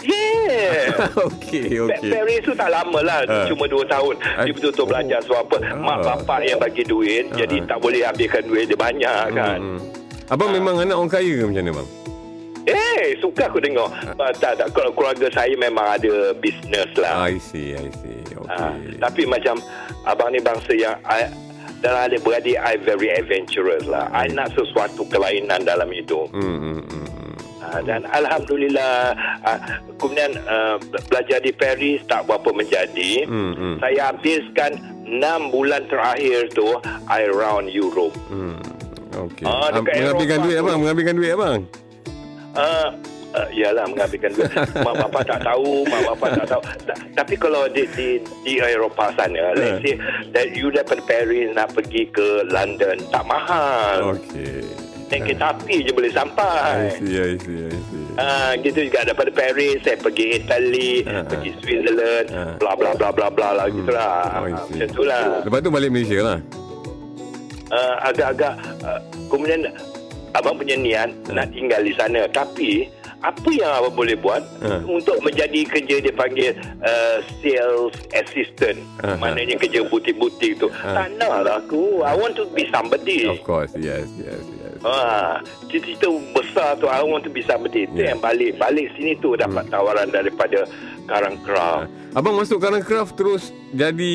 yeah 0.00 0.96
okey, 1.28 1.78
Pa- 1.78 1.84
okey. 1.94 2.10
Paris 2.10 2.40
tu 2.42 2.52
tak 2.52 2.68
lama 2.68 2.98
lah 3.00 3.20
Ah. 3.22 3.46
Cuma 3.46 3.64
2 3.64 3.80
tahun 3.86 4.14
Ah. 4.20 4.42
Dia 4.42 4.52
betul-betul 4.52 4.82
Oh. 4.82 4.88
belajar 4.88 5.18
Sebab 5.22 5.38
apa 5.40 5.56
Ah. 5.62 5.76
Mak 5.78 5.98
bapak 6.02 6.38
yang 6.42 6.58
bagi 6.58 6.84
duit 6.84 7.24
Jadi 7.30 7.56
Ah. 7.58 7.66
tak 7.66 7.78
boleh 7.78 8.00
habiskan 8.02 8.42
duit 8.42 8.64
dia 8.66 8.76
banyak 8.76 9.24
kan 9.30 9.58
Hmm, 9.58 9.78
hmm. 9.78 10.28
Abang 10.28 10.50
memang 10.50 10.78
anak 10.78 10.94
orang 10.94 11.10
kaya 11.10 11.32
ke 11.32 11.44
macam 11.44 11.58
mana 11.60 11.72
bang? 11.74 11.88
Eh 13.00 13.16
suka 13.16 13.48
aku 13.48 13.58
tengok 13.58 13.88
Ah, 14.14 14.28
Tak 14.30 14.60
tak 14.60 14.68
Kalau 14.70 14.92
keluarga 14.92 15.26
saya 15.32 15.56
memang 15.56 15.96
ada 15.96 16.36
Business 16.36 16.88
lah 16.94 17.24
I 17.24 17.40
see, 17.40 17.72
I 17.72 17.88
see. 17.98 18.20
Ha, 18.50 18.74
Okey. 18.74 18.98
tapi 18.98 19.22
macam 19.24 19.62
abang 20.02 20.28
ni 20.28 20.38
bangsa 20.38 20.72
yang 20.72 20.98
I, 21.04 21.30
dalam 21.78 22.10
adik-beradik 22.10 22.58
I 22.58 22.76
very 22.76 23.08
adventurous 23.08 23.86
lah. 23.86 24.10
I 24.10 24.26
nak 24.26 24.50
sesuatu 24.52 25.06
kelainan 25.06 25.62
dalam 25.62 25.86
hidup. 25.88 26.28
Hmm, 26.30 26.58
hmm, 26.58 26.80
hmm, 26.82 27.06
hmm. 27.06 27.34
Ha, 27.60 27.78
dan 27.80 28.02
Alhamdulillah 28.10 29.14
uh, 29.40 29.58
kemudian 29.96 30.34
uh, 30.44 30.76
be- 30.82 30.98
belajar 31.06 31.38
di 31.38 31.52
Paris 31.52 32.02
tak 32.04 32.26
berapa 32.26 32.50
menjadi. 32.50 33.22
Hmm, 33.24 33.52
hmm. 33.54 33.74
Saya 33.78 34.10
habiskan 34.10 34.70
6 35.06 35.20
bulan 35.48 35.86
terakhir 35.86 36.50
tu 36.50 36.66
I 37.06 37.30
round 37.30 37.70
Europe. 37.70 38.12
Hmm. 38.26 38.58
Ah, 39.42 39.70
dekat 39.70 39.94
menghabiskan 39.94 40.10
Eropah 40.34 40.38
duit 40.42 40.56
abang, 40.58 40.78
menghabiskan 40.80 41.14
duit 41.14 41.32
abang. 41.32 41.60
Uh, 42.50 42.88
uh, 43.30 43.48
yalah 43.50 43.86
menghabiskan 43.86 44.30
duit. 44.32 44.50
mak 44.76 44.94
bapak 44.98 45.22
tak 45.24 45.40
tahu, 45.40 45.86
mak 45.86 46.02
bapak 46.04 46.30
tak 46.34 46.46
tahu. 46.48 46.62
Ta- 46.82 47.00
tapi 47.16 47.34
kalau 47.36 47.66
di 47.66 47.86
di 47.90 48.08
di 48.42 48.58
Eropah 48.58 49.14
sana, 49.14 49.54
let's 49.54 49.78
say 49.80 49.94
that 50.30 50.50
you 50.50 50.68
daripada 50.68 50.98
Paris 51.00 51.46
nak 51.50 51.70
pergi 51.70 52.08
ke 52.08 52.42
London 52.44 52.98
tak 53.08 53.22
mahal. 53.24 54.14
Okey. 54.14 54.66
Naik 55.10 55.26
kereta 55.26 55.50
api 55.50 55.82
je 55.82 55.90
boleh 55.90 56.06
I 56.06 56.14
sampai. 56.14 56.70
see, 56.94 57.18
I 57.18 57.34
see, 57.36 57.58
I 57.66 57.78
see. 57.84 58.04
Ah, 58.14 58.54
gitu 58.56 58.78
juga 58.84 59.02
daripada 59.02 59.30
Paris 59.30 59.82
saya 59.82 59.98
pergi 59.98 60.38
Italy, 60.38 61.02
Ah, 61.02 61.22
pergi 61.24 61.50
Switzerland, 61.58 62.26
Ah. 62.30 62.54
bla 62.56 62.72
bla 62.74 62.94
bla 62.94 63.10
bla 63.10 63.26
bla 63.26 63.48
lah 63.52 63.66
gitulah. 63.68 64.22
Oh, 64.32 64.46
I 64.46 64.54
Ah, 64.54 64.62
see. 64.64 64.74
Macam 64.76 64.86
itulah. 64.88 65.22
Lepas 65.42 65.58
tu 65.60 65.70
balik 65.70 65.90
Malaysia 65.90 66.18
lah. 66.20 66.38
uh, 67.70 67.94
agak-agak 68.04 68.54
uh, 68.82 68.98
kemudian 69.26 69.62
abang 70.32 70.54
punya 70.54 70.74
niat 70.74 71.10
Hmm. 71.26 71.34
nak 71.34 71.50
tinggal 71.50 71.80
di 71.80 71.92
sana 71.92 72.26
tapi 72.26 72.86
apa 73.20 73.50
yang 73.50 73.68
abang 73.74 73.94
boleh 73.94 74.16
buat 74.16 74.40
Hmm. 74.58 74.86
untuk 74.88 75.20
menjadi 75.20 75.60
kerja 75.66 75.96
dia 76.00 76.12
panggil 76.12 76.50
uh, 76.80 77.18
sales 77.38 77.92
assistant 78.12 78.78
Hmm. 78.98 79.16
maknanya 79.16 79.56
kerja 79.56 79.84
butik-butik 79.84 80.56
tu 80.56 80.68
tak 80.72 81.08
nak 81.16 81.42
lah 81.42 81.58
aku 81.58 82.00
I 82.00 82.14
want 82.14 82.34
to 82.34 82.46
be 82.48 82.64
somebody 82.68 83.28
Of 83.28 83.42
course, 83.42 83.74
yes, 83.74 84.06
yes, 84.16 84.40
yes. 84.40 84.58
Ah, 84.80 85.36
cita-cita 85.68 86.08
besar 86.32 86.72
tu 86.74 86.88
I 86.88 87.04
want 87.04 87.20
to 87.20 87.30
be 87.30 87.44
somebody. 87.44 87.84
Itu 87.84 88.00
Ya. 88.00 88.16
yang 88.16 88.18
balik. 88.18 88.56
Balik 88.56 88.88
sini 88.96 89.12
tu 89.14 89.36
dapat 89.36 89.68
tawaran 89.68 90.08
daripada 90.08 90.64
Karang 91.10 91.36
Kraft. 91.42 91.90
Abang 92.14 92.38
masuk 92.38 92.62
Karang 92.62 92.86
Craft 92.86 93.18
terus 93.18 93.42
jadi 93.74 94.14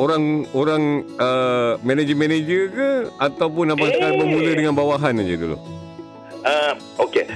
orang 0.00 0.48
orang 0.56 0.82
uh, 1.20 1.76
manager-manager 1.80 2.62
ke 2.72 2.88
ataupun 3.20 3.68
abang 3.68 3.88
Eh. 3.88 3.94
sekarang 3.94 4.16
bermula 4.16 4.50
dengan 4.56 4.72
bawahan 4.72 5.20
aja 5.20 5.34
dulu? 5.36 5.56
Uh, 6.42 6.72
Okey. 6.98 7.28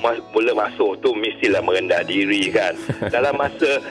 Mas, 0.00 0.16
mula 0.32 0.56
masuk 0.56 0.96
tu 1.02 1.12
mestilah 1.12 1.60
merendah 1.60 2.00
diri 2.02 2.48
kan. 2.48 2.72
dalam 3.14 3.36
masa 3.36 3.82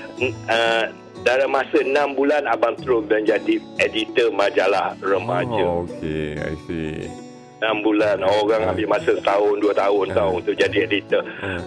uh, 0.48 0.84
dalam 1.22 1.52
masa 1.52 1.84
6 1.84 1.92
bulan 2.16 2.48
abang 2.48 2.80
terus 2.80 3.04
menjadi 3.06 3.60
editor 3.78 4.32
majalah 4.32 4.96
remaja. 5.04 5.60
Oh, 5.62 5.84
okay, 5.84 6.40
I 6.40 6.56
see. 6.66 7.29
6 7.60 7.84
bulan 7.84 8.24
orang 8.24 8.72
ambil 8.72 8.88
masa 8.88 9.20
setahun 9.20 9.60
dua 9.60 9.76
tahun 9.76 10.16
tau 10.16 10.40
untuk 10.40 10.56
jadi 10.56 10.88
editor. 10.88 11.20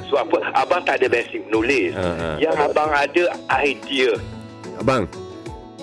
So 0.09 0.17
apa 0.17 0.41
abang 0.57 0.81
tak 0.89 1.05
ada 1.05 1.13
basic 1.13 1.45
menulis. 1.53 1.93
Ha, 1.93 2.09
ha. 2.17 2.29
Yang 2.41 2.57
abang 2.65 2.89
ada 2.89 3.25
idea. 3.61 4.17
Abang, 4.81 5.05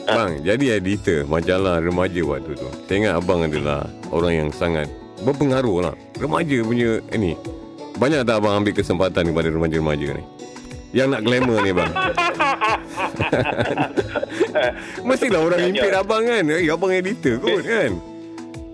abang 0.10 0.42
jadi 0.42 0.82
editor 0.82 1.30
majalah 1.30 1.78
remaja 1.78 2.26
waktu 2.26 2.58
tu. 2.58 2.66
Saya 2.90 2.98
ingat 3.06 3.14
abang 3.22 3.46
adalah 3.46 3.86
orang 4.10 4.34
yang 4.34 4.50
sangat 4.50 4.90
berpengaruh 5.22 5.78
lah. 5.86 5.94
Remaja 6.18 6.58
punya 6.66 6.98
ini. 7.14 7.38
Banyak 8.02 8.26
tak 8.26 8.42
abang 8.42 8.66
ambil 8.66 8.74
kesempatan 8.74 9.30
kepada 9.30 9.54
remaja-remaja 9.54 10.18
ni? 10.18 10.26
Yang 10.90 11.08
nak 11.14 11.22
glamour 11.22 11.62
ni 11.62 11.70
bang. 11.70 11.94
Mestilah 15.08 15.42
orang 15.46 15.70
impit 15.70 15.94
abang 15.94 16.26
kan. 16.26 16.50
Eh, 16.50 16.66
abang 16.66 16.90
editor 16.90 17.38
kot 17.38 17.62
kan. 17.62 17.94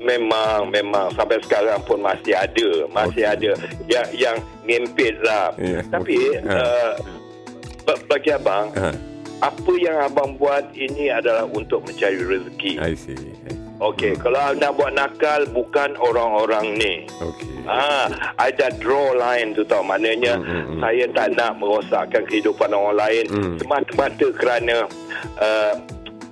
Memang 0.06 0.70
memang 0.70 1.10
sampai 1.12 1.42
sekarang 1.42 1.82
pun 1.82 1.98
masih 2.00 2.38
ada, 2.38 2.70
masih 2.88 3.26
ada 3.26 3.52
yang 3.86 4.06
yang 4.14 4.38
ngempit 4.62 5.18
lah. 5.20 5.50
Ya, 5.58 5.82
Tapi 5.84 6.14
okey. 6.32 6.46
Ha. 6.46 6.54
uh, 6.56 6.92
ba- 7.84 8.04
bagi 8.08 8.30
abang 8.30 8.70
Ha, 8.72 8.94
apa 9.42 9.72
yang 9.76 9.98
abang 10.00 10.38
buat 10.38 10.70
ini 10.72 11.10
adalah 11.10 11.44
untuk 11.44 11.82
mencari 11.82 12.22
rezeki. 12.22 12.78
I 12.78 12.94
see. 12.94 13.18
I 13.18 13.50
see. 13.50 13.58
Okey, 13.76 14.16
kalau 14.16 14.56
nak 14.56 14.72
buat 14.72 14.94
nakal 14.94 15.44
bukan 15.52 16.00
orang-orang 16.00 16.80
ni. 16.80 16.94
Okay. 17.12 17.52
Ah, 17.68 18.08
I 18.40 18.48
dah 18.50 18.72
draw 18.80 19.12
line 19.12 19.52
tu 19.52 19.68
tau. 19.68 19.84
Maknanya 19.84 20.38
Hmm, 20.38 20.48
hmm, 20.48 20.64
hmm. 20.70 20.80
saya 20.80 21.06
tak 21.12 21.28
nak 21.36 21.60
merosakkan 21.60 22.24
kehidupan 22.24 22.72
orang 22.72 22.96
lain 22.96 23.26
Hmm. 23.28 23.60
semata-mata 23.60 24.28
kerana 24.32 24.88
uh, 25.38 25.74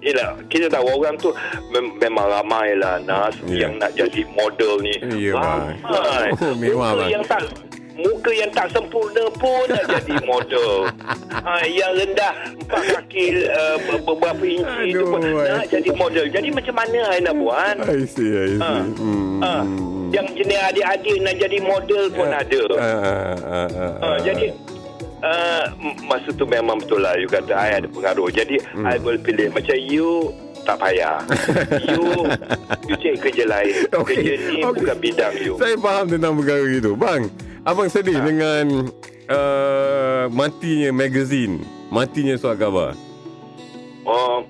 Yelah, 0.04 0.36
kita 0.46 0.68
tahu 0.68 0.84
orang 0.94 1.16
tu 1.16 1.32
mem- 1.70 1.96
memang 1.98 2.28
ramai 2.30 2.76
lah 2.76 3.00
Nas 3.00 3.32
Ya. 3.46 3.66
yang 3.66 3.80
nak 3.80 3.92
jadi 3.94 4.28
model 4.30 4.80
ni. 4.80 4.96
Ya, 5.16 5.32
bang. 5.34 5.80
Ramai. 5.80 6.28
Oh, 6.36 6.54
mewah, 6.54 6.90
muka 6.90 7.00
bang. 7.00 7.10
yang 7.10 7.24
tak 7.24 7.42
muka 7.94 8.32
yang 8.34 8.52
tak 8.52 8.68
sempurna 8.68 9.24
pun 9.34 9.64
nak 9.66 9.86
jadi 9.88 10.16
model. 10.24 10.92
ha, 11.46 11.64
yang 11.64 11.92
rendah 11.94 12.34
empat 12.58 12.84
kaki 12.92 13.26
uh, 13.46 13.78
ber- 13.82 14.04
beberapa 14.04 14.44
inci 14.44 14.92
tu 14.92 15.08
pun 15.08 15.22
Aduh, 15.22 15.40
nak 15.56 15.68
jadi 15.68 15.90
model. 15.94 16.26
Jadi 16.28 16.48
macam 16.52 16.76
mana 16.76 17.00
I 17.08 17.20
nak 17.22 17.36
buat? 17.38 17.76
I 17.80 18.04
see, 18.04 18.28
I 18.28 18.48
see. 18.50 18.60
Ha. 18.60 18.72
Hmm. 18.94 19.40
Ha, 19.40 19.54
yang 20.10 20.28
jenis 20.30 20.60
adik-adik 20.64 21.18
nak 21.22 21.36
jadi 21.38 21.58
model 21.60 22.04
pun 22.12 22.28
ada. 22.28 22.62
Ah, 22.74 22.84
ah, 22.84 23.36
ah, 23.42 23.70
ah, 23.72 23.94
Ha, 24.04 24.18
jadi 24.20 24.52
uh, 25.24 25.64
masa 26.04 26.30
tu 26.30 26.44
memang 26.44 26.78
betul 26.78 27.00
lah 27.00 27.16
you 27.16 27.26
kata 27.26 27.52
I 27.52 27.80
ada 27.80 27.88
pengaruh. 27.88 28.28
Jadi 28.30 28.60
Hmm. 28.70 28.84
I 28.86 29.00
will 29.00 29.18
pilih 29.18 29.50
macam 29.50 29.74
you 29.76 30.36
tak 30.62 30.78
payah. 30.78 31.20
you 31.90 32.04
you 32.86 32.96
cari 32.96 33.18
kerja 33.18 33.44
lain. 33.46 33.74
Okey, 34.00 34.16
Kerja 34.16 34.34
ni 34.46 34.60
okey. 34.62 34.80
bukan 34.80 34.98
bidang 34.98 35.34
you. 35.38 35.54
Saya 35.58 35.76
faham 35.76 36.06
tentang 36.08 36.34
perkara 36.34 36.64
itu. 36.66 36.92
Bang, 36.94 37.28
abang 37.64 37.88
sedih 37.88 38.16
Ha. 38.16 38.24
dengan 38.24 38.66
uh, 39.28 40.24
matinya 40.30 40.92
magazine, 40.92 41.60
matinya 41.90 42.36
surat 42.36 42.56
khabar. 42.58 42.96
Oh, 44.04 44.44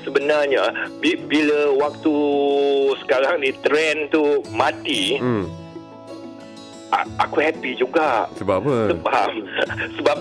sebenarnya 0.00 0.70
bi- 0.98 1.18
bila 1.20 1.74
waktu 1.76 2.14
sekarang 3.00 3.38
ni 3.38 3.50
trend 3.60 4.10
tu 4.10 4.22
mati, 4.48 5.14
Hmm. 5.16 5.46
Aku 7.16 7.36
happy 7.40 7.74
juga. 7.74 8.26
Sebab 8.34 8.56
apa? 8.60 8.74
Sebab 8.90 9.28
sebab 9.98 10.18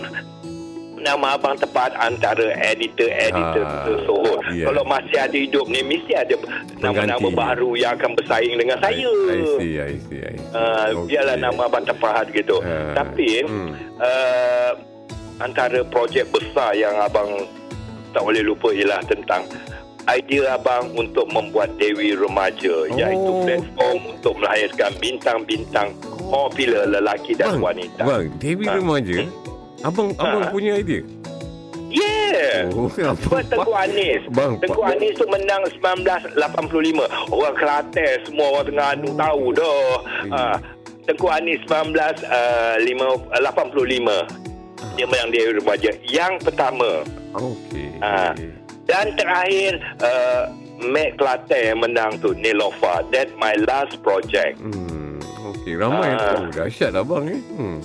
nama 0.99 1.34
abang 1.34 1.55
tepat 1.55 1.95
antara 1.95 2.51
editor-editor 2.60 3.63
Ah, 3.63 3.88
tersebut. 3.88 4.39
ya. 4.51 4.67
Kalau 4.67 4.84
masih 4.84 5.15
ada 5.15 5.38
hidup 5.38 5.65
ni 5.65 5.79
mesti 5.79 6.12
ada 6.12 6.36
nama-nama 6.77 7.23
Pengganti. 7.23 7.39
baru 7.39 7.69
yang 7.73 7.95
akan 7.95 8.12
bersaing 8.19 8.55
dengan 8.60 8.77
saya. 8.84 9.08
I 9.08 9.39
see, 9.55 9.73
I 9.79 9.93
see, 9.97 10.19
I 10.19 10.36
see. 10.36 10.51
Uh, 10.51 10.86
Okey. 10.99 11.15
Biarlah 11.15 11.38
nama 11.39 11.62
abang 11.65 11.88
tepat 11.88 12.27
gitu. 12.29 12.60
Ah, 12.60 12.99
Tapi 12.99 13.47
hmm. 13.47 13.71
uh, 13.95 14.71
antara 15.39 15.79
projek 15.88 16.27
besar 16.29 16.75
yang 16.75 16.91
abang 16.99 17.47
tak 18.12 18.19
boleh 18.19 18.43
lupa 18.43 18.67
ialah 18.69 18.99
tentang 19.05 19.47
idea 20.12 20.52
abang 20.52 20.91
untuk 20.91 21.24
membuat 21.28 21.76
Dewi 21.76 22.12
Remaja 22.12 22.88
iaitu 22.89 23.30
Oh. 23.30 23.43
platform 23.43 23.98
untuk 24.10 24.34
melahirkan 24.36 24.91
bintang-bintang 24.98 25.88
popular 26.26 26.86
lelaki 26.86 27.34
dan 27.34 27.56
Bang, 27.56 27.62
wanita. 27.69 28.02
bang, 28.02 28.24
Dewi 28.38 28.65
Ha. 28.65 28.74
remaja. 28.76 29.15
Abang, 29.80 30.12
abang 30.15 30.43
Ha. 30.43 30.50
punya 30.50 30.76
idea. 30.76 31.02
Yeah. 31.89 32.69
Oh, 32.72 32.88
Sebab 32.93 33.43
Tengku 33.43 33.72
Anis 33.72 34.22
Bang, 34.30 34.60
Tengku 34.60 34.78
Pak- 34.78 34.93
Anis 34.93 35.12
tu 35.17 35.26
menang 35.26 35.63
1985 35.74 37.02
Orang 37.28 37.56
Kelantan 37.56 38.15
Semua 38.22 38.45
orang 38.52 38.63
Terengganu 38.63 39.08
tahu 39.17 39.43
dah 39.58 39.98
Hmm. 40.22 40.30
ha, 40.30 40.54
Tengku 41.04 41.26
Anis 41.26 41.58
1985 41.65 44.28
Dia 44.93 45.04
menang 45.04 45.30
Dewi 45.32 45.52
Remaja 45.58 45.89
Yang 46.04 46.34
pertama 46.43 47.02
Okey. 47.34 47.88
Ah. 48.00 48.32
Dan 48.89 49.13
terakhir 49.13 49.71
uh, 50.02 50.49
Mac 50.82 51.13
Kelantan 51.15 51.62
yang 51.62 51.80
menang 51.80 52.12
tu 52.17 52.34
Nilofa 52.34 53.06
That 53.13 53.30
my 53.38 53.54
last 53.62 54.02
project 54.02 54.58
Hmm, 54.58 55.21
okey. 55.54 55.78
Ramai 55.78 56.10
Ah. 56.10 56.34
tahu. 56.34 56.43
Dahsyat 56.49 56.97
abang 56.97 57.30
ni. 57.30 57.38
Hmm. 57.54 57.78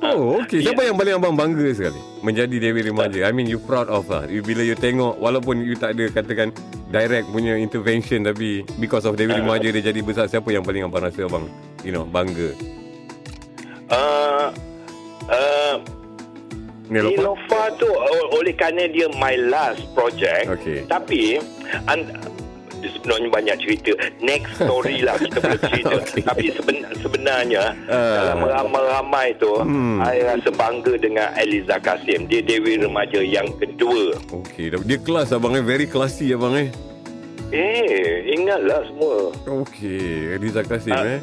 Oh, 0.00 0.40
okey. 0.40 0.64
Ya. 0.64 0.70
Siapa 0.70 0.80
yang 0.80 0.96
paling 0.96 1.12
abang 1.12 1.36
bangga 1.36 1.68
sekali 1.74 2.00
menjadi 2.22 2.56
Dewi 2.56 2.88
Remaja? 2.88 3.20
I 3.20 3.32
mean, 3.32 3.44
you 3.44 3.60
proud 3.60 3.92
of 3.92 4.08
lah. 4.08 4.24
You, 4.24 4.40
bila 4.40 4.62
you 4.62 4.72
tengok, 4.72 5.18
walaupun 5.18 5.60
you 5.60 5.76
tak 5.76 5.92
ada 5.92 6.08
katakan 6.08 6.56
direct 6.88 7.28
punya 7.28 7.52
intervention, 7.54 8.24
tapi 8.24 8.64
because 8.78 9.04
of 9.04 9.20
Dewi 9.20 9.36
Remaja 9.36 9.68
dia 9.68 9.84
jadi 9.84 10.00
besar, 10.00 10.24
siapa 10.24 10.48
yang 10.48 10.64
paling 10.64 10.88
abang 10.88 11.04
rasa 11.04 11.28
abang, 11.28 11.52
you 11.82 11.92
know, 11.92 12.08
bangga? 12.08 12.56
uh, 13.90 14.48
uh, 15.28 15.74
Nilofa? 16.90 17.70
Tu 17.74 17.86
oleh 18.32 18.52
kerana 18.52 18.84
dia 18.84 19.06
my 19.12 19.38
last 19.46 19.86
project. 19.90 20.50
Okey. 20.50 20.82
Tapi 20.84 21.38
an, 21.86 22.02
sebenarnya 22.82 23.28
banyak 23.30 23.56
cerita. 23.58 23.90
Next 24.18 24.58
story 24.58 25.00
lah 25.00 25.14
kita 25.14 25.38
boleh 25.38 25.60
cerita. 25.62 25.92
Okey. 26.02 26.22
Tapi 26.22 26.44
seben, 26.50 26.76
sebenarnya 26.98 27.64
Ah. 27.86 28.34
dalam 28.34 28.42
ramai-ramai 28.42 29.36
tu 29.36 29.54
Hmm. 29.54 30.02
saya 30.02 30.34
rasa 30.34 30.50
bangga 30.50 30.92
dengan 30.96 31.30
Eliza 31.34 31.78
Kasim. 31.78 32.26
Dia 32.26 32.42
Dewi 32.42 32.74
Remaja 32.76 33.20
yang 33.20 33.46
kedua. 33.54 34.18
Okey. 34.34 34.74
Dia 34.80 34.98
kelas 34.98 35.30
abang 35.30 35.54
eh. 35.54 35.62
Very 35.62 35.86
classy 35.86 36.30
abang 36.30 36.58
eh. 36.58 36.68
Eh, 37.50 38.30
ingatlah 38.30 38.82
semua. 38.84 39.30
Okey. 39.62 40.34
Eliza 40.34 40.62
Kasim 40.62 40.90
Ah. 40.92 41.06
eh. 41.08 41.20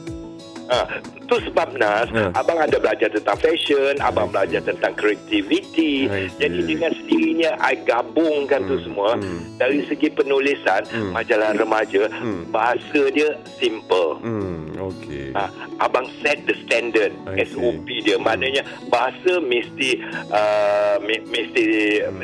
Ha, 0.67 0.80
tu 1.28 1.38
sebab 1.42 1.76
Nas, 1.76 2.08
Ha. 2.10 2.32
abang 2.34 2.58
ada 2.58 2.76
belajar 2.76 3.08
tentang 3.08 3.38
fashion, 3.38 4.00
abang 4.00 4.28
belajar 4.28 4.60
tentang 4.62 4.96
creativity. 4.96 6.08
See. 6.08 6.32
Jadi 6.38 6.60
dengan 6.66 6.92
sendirinya, 6.94 7.52
I 7.60 7.76
gabungkan 7.78 8.63
tu 8.63 8.76
Hmm, 8.76 8.84
semua. 8.84 9.10
hmm. 9.13 9.40
Dari 9.56 9.86
segi 9.86 10.08
penulisan, 10.10 10.82
Hmm. 10.88 11.12
majalah 11.12 11.54
remaja, 11.54 12.08
Hmm. 12.10 12.48
bahasa 12.48 13.02
dia 13.10 13.30
simple. 13.56 14.18
Hmm. 14.20 14.72
Okey. 14.80 15.34
Ha, 15.34 15.50
abang 15.80 16.08
set 16.18 16.46
the 16.46 16.56
standard 16.60 17.12
I 17.28 17.44
see. 17.44 17.52
SOP 17.52 17.88
dia 18.00 18.16
maknanya 18.16 18.62
bahasa 18.88 19.38
mesti 19.40 20.00
uh, 20.30 20.96
mesti 21.02 21.66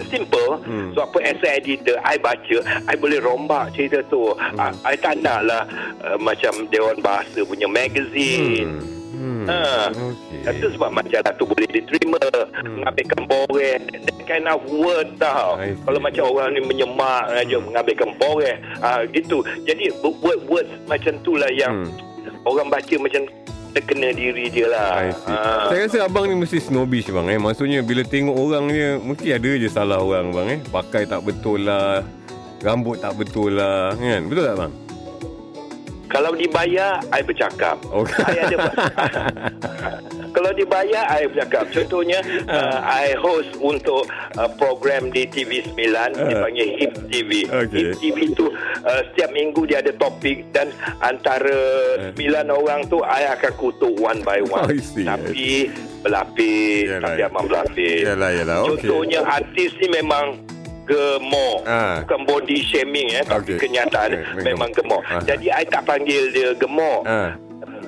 simple 0.05 0.61
Hmm. 0.61 0.93
so 0.93 1.01
apa 1.01 1.17
as 1.23 1.41
a 1.41 1.57
editor 1.57 1.97
I 1.99 2.15
baca 2.15 2.57
I 2.85 2.95
boleh 2.95 3.19
rombak 3.19 3.73
cerita 3.73 4.05
tu 4.05 4.31
Hmm. 4.31 4.61
I, 4.85 4.93
I 4.93 4.95
tak 4.95 5.19
nak 5.19 5.43
lah 5.43 5.65
uh, 5.99 6.17
macam 6.17 6.69
Dewan 6.69 7.01
Bahasa 7.01 7.41
punya 7.43 7.65
magazine 7.65 8.69
Hmm. 8.69 8.81
Ha. 9.47 9.89
Okey. 9.89 10.39
Itu 10.59 10.67
sebab 10.75 10.89
majalah 10.91 11.31
tu 11.35 11.47
boleh 11.47 11.67
diterima 11.69 12.19
Hmm. 12.63 12.79
Mengambilkan 12.79 13.27
boreh 13.27 13.75
That 13.91 14.23
kind 14.23 14.47
of 14.47 14.63
word 14.69 15.19
tau 15.19 15.59
I 15.59 15.75
see. 15.75 15.83
Kalau 15.83 15.99
macam 15.99 16.23
orang 16.31 16.55
ni 16.55 16.61
menyemak 16.63 17.27
aja 17.27 17.57
Mengambilkan 17.59 18.15
boreh 18.15 18.55
ha, 18.79 19.03
Gitu 19.03 19.43
Jadi 19.63 19.91
word-word 20.01 20.67
macam 20.87 21.19
tu 21.21 21.35
lah 21.35 21.51
yang 21.51 21.83
Hmm. 21.83 21.91
Orang 22.47 22.71
baca 22.71 22.95
macam 22.99 23.27
Terkena 23.73 24.13
diri 24.13 24.53
dia 24.53 24.69
lah. 24.69 25.09
Ha. 25.25 25.73
Saya 25.73 25.89
rasa 25.89 26.05
abang 26.05 26.29
ni 26.29 26.37
mesti 26.37 26.61
snobbish 26.61 27.09
bang 27.09 27.25
eh. 27.33 27.41
Maksudnya 27.41 27.81
bila 27.81 28.05
tengok 28.05 28.37
orang 28.37 28.69
dia 28.69 29.01
mesti 29.01 29.33
ada 29.33 29.49
je 29.49 29.65
salah 29.65 29.97
orang 29.97 30.29
bang 30.29 30.47
eh. 30.53 30.59
Pakai 30.69 31.09
tak 31.09 31.25
betul 31.25 31.65
lah. 31.65 32.05
Rambut 32.61 33.01
tak 33.01 33.17
betul 33.17 33.57
lah. 33.57 33.97
Kan? 33.97 34.29
Betul 34.29 34.45
tak 34.45 34.57
bang? 34.61 34.82
Kalau 36.13 36.31
dibayar, 36.37 37.01
I 37.09 37.25
bercakap. 37.25 37.81
Okey. 37.89 38.21
I 38.21 38.37
ada 38.45 38.57
Kalau 40.37 40.53
dibayar, 40.53 41.09
I 41.09 41.25
bercakap. 41.25 41.73
Contohnya, 41.73 42.21
uh, 42.45 42.85
I 42.85 43.17
host 43.17 43.57
untuk 43.57 44.05
uh, 44.37 44.49
program 44.61 45.09
di 45.09 45.25
TV 45.25 45.65
9, 45.65 45.73
dipanggil 46.13 46.67
HIP 46.77 46.93
TV. 47.09 47.31
Okey. 47.49 47.73
HIP 47.73 47.91
TV 47.97 48.17
tu 48.37 48.53
uh, 48.53 49.01
setiap 49.09 49.33
minggu 49.33 49.65
dia 49.65 49.81
ada 49.81 49.89
topik 49.97 50.53
dan 50.53 50.69
antara 51.01 51.57
sembilan 52.13 52.45
orang 52.53 52.85
tu, 52.93 53.01
I 53.01 53.33
akan 53.33 53.51
kutuk 53.57 53.97
one 53.97 54.21
by 54.21 54.45
one. 54.45 54.69
I 54.69 54.77
see. 54.77 55.09
Tapi 55.09 55.73
berlapis, 56.05 56.93
Yalah, 56.93 57.09
tapi 57.09 57.21
amat 57.25 57.43
berlapis. 57.49 58.01
Yalah, 58.05 58.29
yalah. 58.37 58.57
Contohnya, 58.69 59.19
artis 59.25 59.73
ni 59.81 59.89
memang 59.89 60.52
gemuk. 60.83 61.63
Ah. 61.63 62.03
Bukan 62.03 62.19
body 62.27 62.57
shaming 62.61 63.07
eh, 63.11 63.23
tapi 63.23 63.55
Okey. 63.55 63.67
kenyataan 63.67 64.19
Okey, 64.19 64.43
memang 64.43 64.69
gemuk. 64.71 65.01
Ah. 65.07 65.23
Jadi, 65.23 65.47
I 65.47 65.63
tak 65.63 65.83
panggil 65.83 66.31
dia 66.31 66.51
gemuk 66.53 67.07
Ah. 67.07 67.33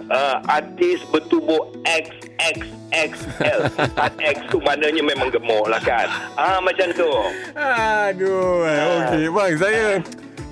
uh, 0.07 0.37
artis 0.47 1.01
bertubuh 1.09 1.65
XXXL 1.83 3.59
4X 3.89 4.37
tu 4.51 4.57
maknanya 4.61 5.01
memang 5.01 5.33
gemuk 5.33 5.65
lah 5.65 5.81
kan 5.81 6.05
ah 6.37 6.61
macam 6.61 6.87
tu 6.93 7.09
Aduh, 7.57 8.63
okey. 8.63 9.25
Bang, 9.33 9.53
saya 9.57 9.99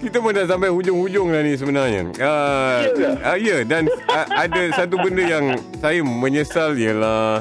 kita 0.01 0.19
pun 0.19 0.35
dah 0.35 0.43
sampai 0.43 0.67
hujung-hujung 0.67 1.31
dah 1.31 1.39
ni 1.39 1.55
sebenarnya. 1.55 2.11
Uh, 2.19 2.79
Ya 2.99 3.09
uh, 3.23 3.37
ya, 3.39 3.63
dan 3.63 3.87
uh, 4.11 4.27
ada 4.35 4.61
satu 4.75 4.99
benda 4.99 5.23
yang 5.23 5.55
saya 5.79 6.03
menyesal 6.03 6.75
ialah 6.75 7.39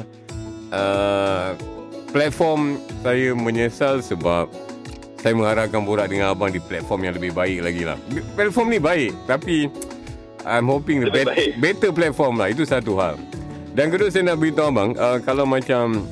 uh, 0.71 1.51
platform 2.15 2.79
saya 3.03 3.35
menyesal 3.35 3.99
sebab 3.99 4.47
saya 5.23 5.39
mengharapkan 5.39 5.87
borak 5.87 6.11
dengan 6.11 6.35
abang 6.35 6.51
di 6.51 6.59
platform 6.59 7.07
yang 7.07 7.15
lebih 7.15 7.31
baik 7.31 7.63
lagi 7.63 7.87
lah. 7.87 7.95
Platform 8.35 8.67
ni 8.75 8.79
baik, 8.83 9.15
tapi 9.23 9.71
I'm 10.43 10.67
hoping 10.67 11.07
the 11.07 11.15
bet- 11.15 11.31
baik. 11.31 11.51
better 11.63 11.95
platform 11.95 12.43
lah. 12.43 12.51
Itu 12.51 12.67
satu 12.67 12.99
hal. 12.99 13.15
Dan 13.71 13.87
kedua 13.87 14.11
saya 14.11 14.35
nak 14.35 14.43
beritahu 14.43 14.67
abang, 14.67 14.91
uh, 14.99 15.23
kalau 15.23 15.47
macam 15.47 16.03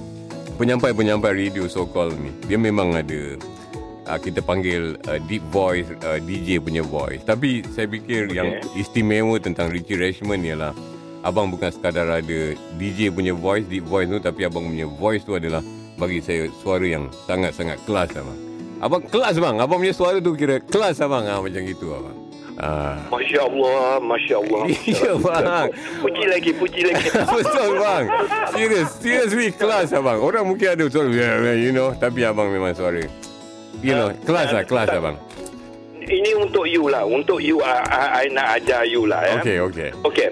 penyampai-penyampai 0.56 1.36
radio 1.36 1.68
so 1.68 1.84
called 1.84 2.16
ni, 2.16 2.32
dia 2.48 2.56
memang 2.56 2.96
ada 2.96 3.36
uh, 4.08 4.16
kita 4.16 4.40
panggil 4.40 4.96
uh, 5.12 5.20
deep 5.28 5.44
voice 5.52 5.92
uh, 6.08 6.18
DJ 6.24 6.64
punya 6.64 6.80
voice. 6.80 7.20
Tapi 7.28 7.68
saya 7.76 7.92
fikir 7.92 8.32
okay. 8.32 8.36
yang 8.40 8.50
istimewa 8.80 9.36
tentang 9.44 9.76
Richie 9.76 10.00
Rashman 10.00 10.40
ialah 10.48 10.72
abang 11.28 11.52
bukan 11.52 11.68
sekadar 11.68 12.08
ada 12.08 12.56
DJ 12.80 13.12
punya 13.12 13.36
voice, 13.36 13.68
deep 13.68 13.84
voice 13.86 14.08
tu 14.08 14.24
tapi 14.24 14.48
abang 14.48 14.72
punya 14.72 14.88
voice 14.88 15.28
tu 15.28 15.36
adalah 15.36 15.60
bagi 16.00 16.24
saya 16.24 16.48
suara 16.64 16.88
yang 16.88 17.12
sangat-sangat 17.28 17.76
kelas 17.84 18.16
abang. 18.16 18.51
Abang 18.82 19.06
kelas 19.06 19.38
bang, 19.38 19.56
abang 19.62 19.78
punya 19.78 19.94
suara 19.94 20.18
tu 20.18 20.34
kira 20.34 20.58
kelas 20.58 20.98
abang. 21.06 21.22
Ah 21.30 21.38
macam 21.38 21.62
gitu 21.62 21.94
abang. 21.94 22.18
Ah. 22.58 22.98
Masya 23.14 23.46
Allah 23.46 24.02
Masya 24.02 24.36
Allah 24.42 24.62
Ya, 25.06 25.14
bang. 25.22 25.68
Puji 26.02 26.24
lagi 26.26 26.52
Puji 26.58 26.82
lagi. 26.90 27.08
Betul 27.38 27.70
bang. 27.78 28.04
Serius 28.50 28.90
Seriously 28.98 29.54
kelas 29.54 29.94
abang. 29.94 30.18
Orang 30.18 30.50
mungkin 30.50 30.74
ada 30.74 30.86
suara 30.90 31.14
yeah, 31.14 31.54
You 31.54 31.70
know. 31.70 31.94
Tapi 31.94 32.26
abang 32.26 32.50
memang 32.50 32.74
suara 32.74 33.06
You 33.86 33.94
know 33.94 34.10
Kelas 34.26 34.50
lah 34.50 34.66
Kelas 34.66 34.90
abang. 34.98 35.16
Ini 36.02 36.34
untuk 36.42 36.66
you 36.66 36.90
lah. 36.90 37.06
Untuk 37.06 37.38
you 37.38 37.62
I, 37.62 37.86
I, 37.86 38.06
I 38.26 38.34
nak 38.34 38.58
ajar 38.58 38.82
you 38.90 39.06
lah 39.06 39.22
ya. 39.30 39.38
Okay 39.40 39.58
okay. 39.62 39.90
Okey. 40.02 40.30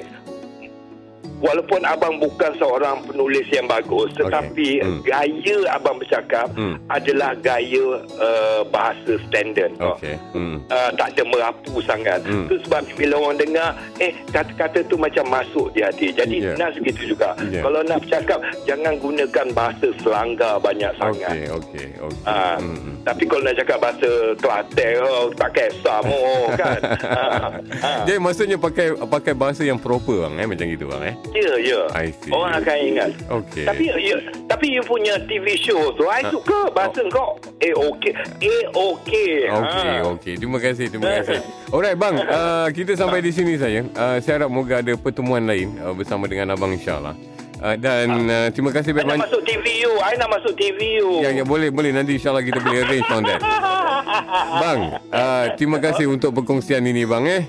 Walaupun 1.39 1.82
abang 1.84 2.19
bukan 2.19 2.52
seorang 2.60 2.99
penulis 3.04 3.47
yang 3.49 3.63
bagus 3.65 4.12
tetapi 4.15 4.84
Hmm. 4.84 4.99
gaya 5.02 5.58
abang 5.71 5.95
bercakap 5.95 6.52
Hmm. 6.54 6.75
adalah 6.88 7.32
gaya 7.39 8.04
uh, 8.19 8.62
bahasa 8.67 9.15
standard. 9.28 9.71
Okay 9.80 10.19
hmm. 10.36 10.60
Uh, 10.67 10.91
tak 10.93 11.15
ada 11.15 11.23
merapu 11.25 11.80
sangat. 11.82 12.19
Hmm. 12.28 12.45
Itu 12.45 12.60
sebab 12.67 12.84
bila 12.93 13.15
orang 13.17 13.39
dengar 13.39 13.69
eh 13.97 14.12
kata-kata 14.30 14.84
tu 14.86 14.99
macam 14.99 15.25
masuk 15.28 15.71
di 15.71 15.80
hati. 15.80 16.12
Jadi 16.12 16.38
Yeah. 16.39 16.56
nak 16.56 16.71
segitu 16.71 17.12
juga. 17.12 17.36
Yeah. 17.52 17.63
Kalau 17.63 17.84
nak 17.84 17.99
bercakap 17.99 18.39
jangan 18.63 18.95
gunakan 18.95 19.47
bahasa 19.52 19.88
selanggar 19.99 20.56
banyak 20.60 20.91
sangat. 20.95 21.36
Okay 21.36 21.47
okay 21.52 21.88
okay 21.97 22.23
Ah, 22.23 22.56
hmm. 22.56 23.04
Tapi 23.04 23.23
kalau 23.25 23.43
nak 23.43 23.56
cakap 23.56 23.78
bahasa 23.80 24.10
Kelantan 24.38 24.95
oh, 25.02 25.25
tak 25.34 25.49
kisah 25.56 25.99
mo 26.04 26.19
kan. 26.56 26.80
Ah, 27.10 27.49
ah. 27.82 28.04
Jadi 28.06 28.19
maksudnya 28.21 28.56
pakai 28.56 28.93
pakai 28.95 29.34
bahasa 29.34 29.65
yang 29.65 29.80
proper 29.82 30.28
bang 30.28 30.36
eh 30.39 30.47
macam 30.47 30.65
gitu 30.67 30.86
bang 30.88 31.04
eh. 31.10 31.15
Ya, 31.30 31.54
ya. 31.62 31.80
I 31.94 32.10
see. 32.10 32.34
Orang 32.34 32.58
akan 32.58 32.78
ingat. 32.82 33.12
Okay. 33.30 33.65
Tapi 33.65 33.84
ya, 33.94 34.18
tapi 34.50 34.65
you 34.74 34.82
punya 34.82 35.13
TV 35.30 35.54
show 35.56 35.94
tu, 35.94 36.10
I 36.10 36.26
suka 36.28 36.74
bahasa 36.74 37.06
kau. 37.08 37.38
Eh, 37.62 37.70
okey. 37.70 38.13
Eh, 38.42 38.65
okey. 38.72 39.46
Okey, 39.46 39.89
Ha. 40.02 40.10
okey. 40.18 40.34
Terima 40.42 40.58
kasih, 40.58 40.89
terima 40.89 41.22
kasih. 41.22 41.38
Alright, 41.74 41.94
bang. 41.96 42.15
Uh, 42.18 42.68
kita 42.74 42.98
sampai 42.98 43.22
di 43.22 43.30
sini 43.30 43.62
saja. 43.62 43.86
Uh, 43.94 44.18
saya 44.20 44.42
harap 44.42 44.50
moga 44.50 44.82
ada 44.82 44.94
pertemuan 44.98 45.46
lain 45.46 45.78
uh, 45.78 45.94
bersama 45.94 46.26
dengan 46.26 46.58
abang 46.58 46.74
insyaAllah. 46.74 47.13
Uh, 47.60 47.76
dan 47.76 48.08
uh, 48.26 48.48
terima 48.50 48.72
kasih 48.72 48.96
I 48.96 49.04
nak 49.04 49.06
banyak. 49.06 49.22
masuk 49.28 49.42
TV 49.44 49.65
you. 49.84 49.92
I 50.00 50.13
nak 50.15 50.30
masuk 50.32 50.54
TV 50.56 50.80
you. 50.98 51.10
Ya, 51.22 51.30
ya, 51.30 51.44
boleh, 51.44 51.70
boleh. 51.70 51.92
Nanti 51.94 52.18
insyaAllah 52.18 52.42
kita 52.42 52.58
boleh 52.58 52.88
arrange 52.88 53.10
on 53.12 53.24
that. 53.28 53.42
Bang, 54.63 54.80
uh, 55.13 55.46
terima 55.54 55.78
kasih 55.78 56.10
untuk 56.10 56.34
perkongsian 56.34 56.82
ini, 56.82 57.06
bang. 57.06 57.24
Eh. 57.30 57.44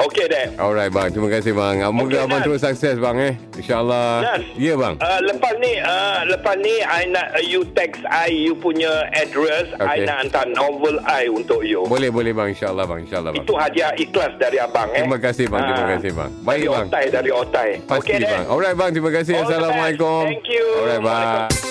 Okey, 0.00 0.24
deh. 0.26 0.46
Alright, 0.56 0.88
bang. 0.88 1.12
Terima 1.12 1.28
kasih, 1.28 1.52
bang. 1.52 1.84
Uh, 1.84 1.92
moga 1.92 2.08
Okey, 2.16 2.24
abang 2.24 2.40
Dan. 2.40 2.46
terus 2.48 2.60
sukses, 2.60 2.96
bang. 2.96 3.16
Eh. 3.20 3.34
InsyaAllah. 3.60 4.08
Dan. 4.24 4.40
Ya, 4.56 4.72
bang. 4.74 4.94
Uh, 4.96 5.20
lepas 5.28 5.54
ni, 5.60 5.72
uh, 5.76 6.18
lepas 6.24 6.56
ni, 6.56 6.74
I 6.80 7.02
nak 7.06 7.26
uh, 7.32 7.44
you 7.44 7.60
text 7.76 8.00
I 8.08 8.32
you 8.32 8.56
punya 8.56 8.88
address. 9.12 9.68
I 9.76 10.00
Okey. 10.00 10.08
nak 10.08 10.16
hantar 10.24 10.46
novel 10.48 10.96
I 11.04 11.28
untuk 11.28 11.60
you. 11.62 11.84
Boleh, 11.84 12.08
boleh, 12.08 12.32
bang. 12.32 12.48
InsyaAllah, 12.50 12.88
bang. 12.88 13.04
InsyaAllah, 13.04 13.30
bang. 13.36 13.44
Itu 13.44 13.52
hadiah 13.54 13.92
ikhlas 13.92 14.32
dari 14.40 14.56
abang. 14.56 14.88
Eh. 14.96 15.04
Terima 15.04 15.20
kasih, 15.20 15.46
bang. 15.46 15.62
Terima 15.62 15.84
Ah. 15.84 15.90
kasih, 15.92 16.10
bang. 16.16 16.30
Baik, 16.40 16.60
dari 16.60 16.72
bang. 16.72 16.86
Otai, 16.88 17.04
dari 17.12 17.30
Otai. 17.30 17.70
Pasti, 17.84 18.10
Okey, 18.10 18.16
deh. 18.24 18.28
bang. 18.32 18.44
Alright, 18.48 18.76
bang. 18.76 18.90
Terima 18.90 19.10
kasih. 19.12 19.32
All. 19.36 19.44
Assalamualaikum. 19.44 20.22
Thank 20.24 20.48
you. 20.48 20.64
Alright. 20.80 21.02
Waalaikumsalam. 21.04 21.69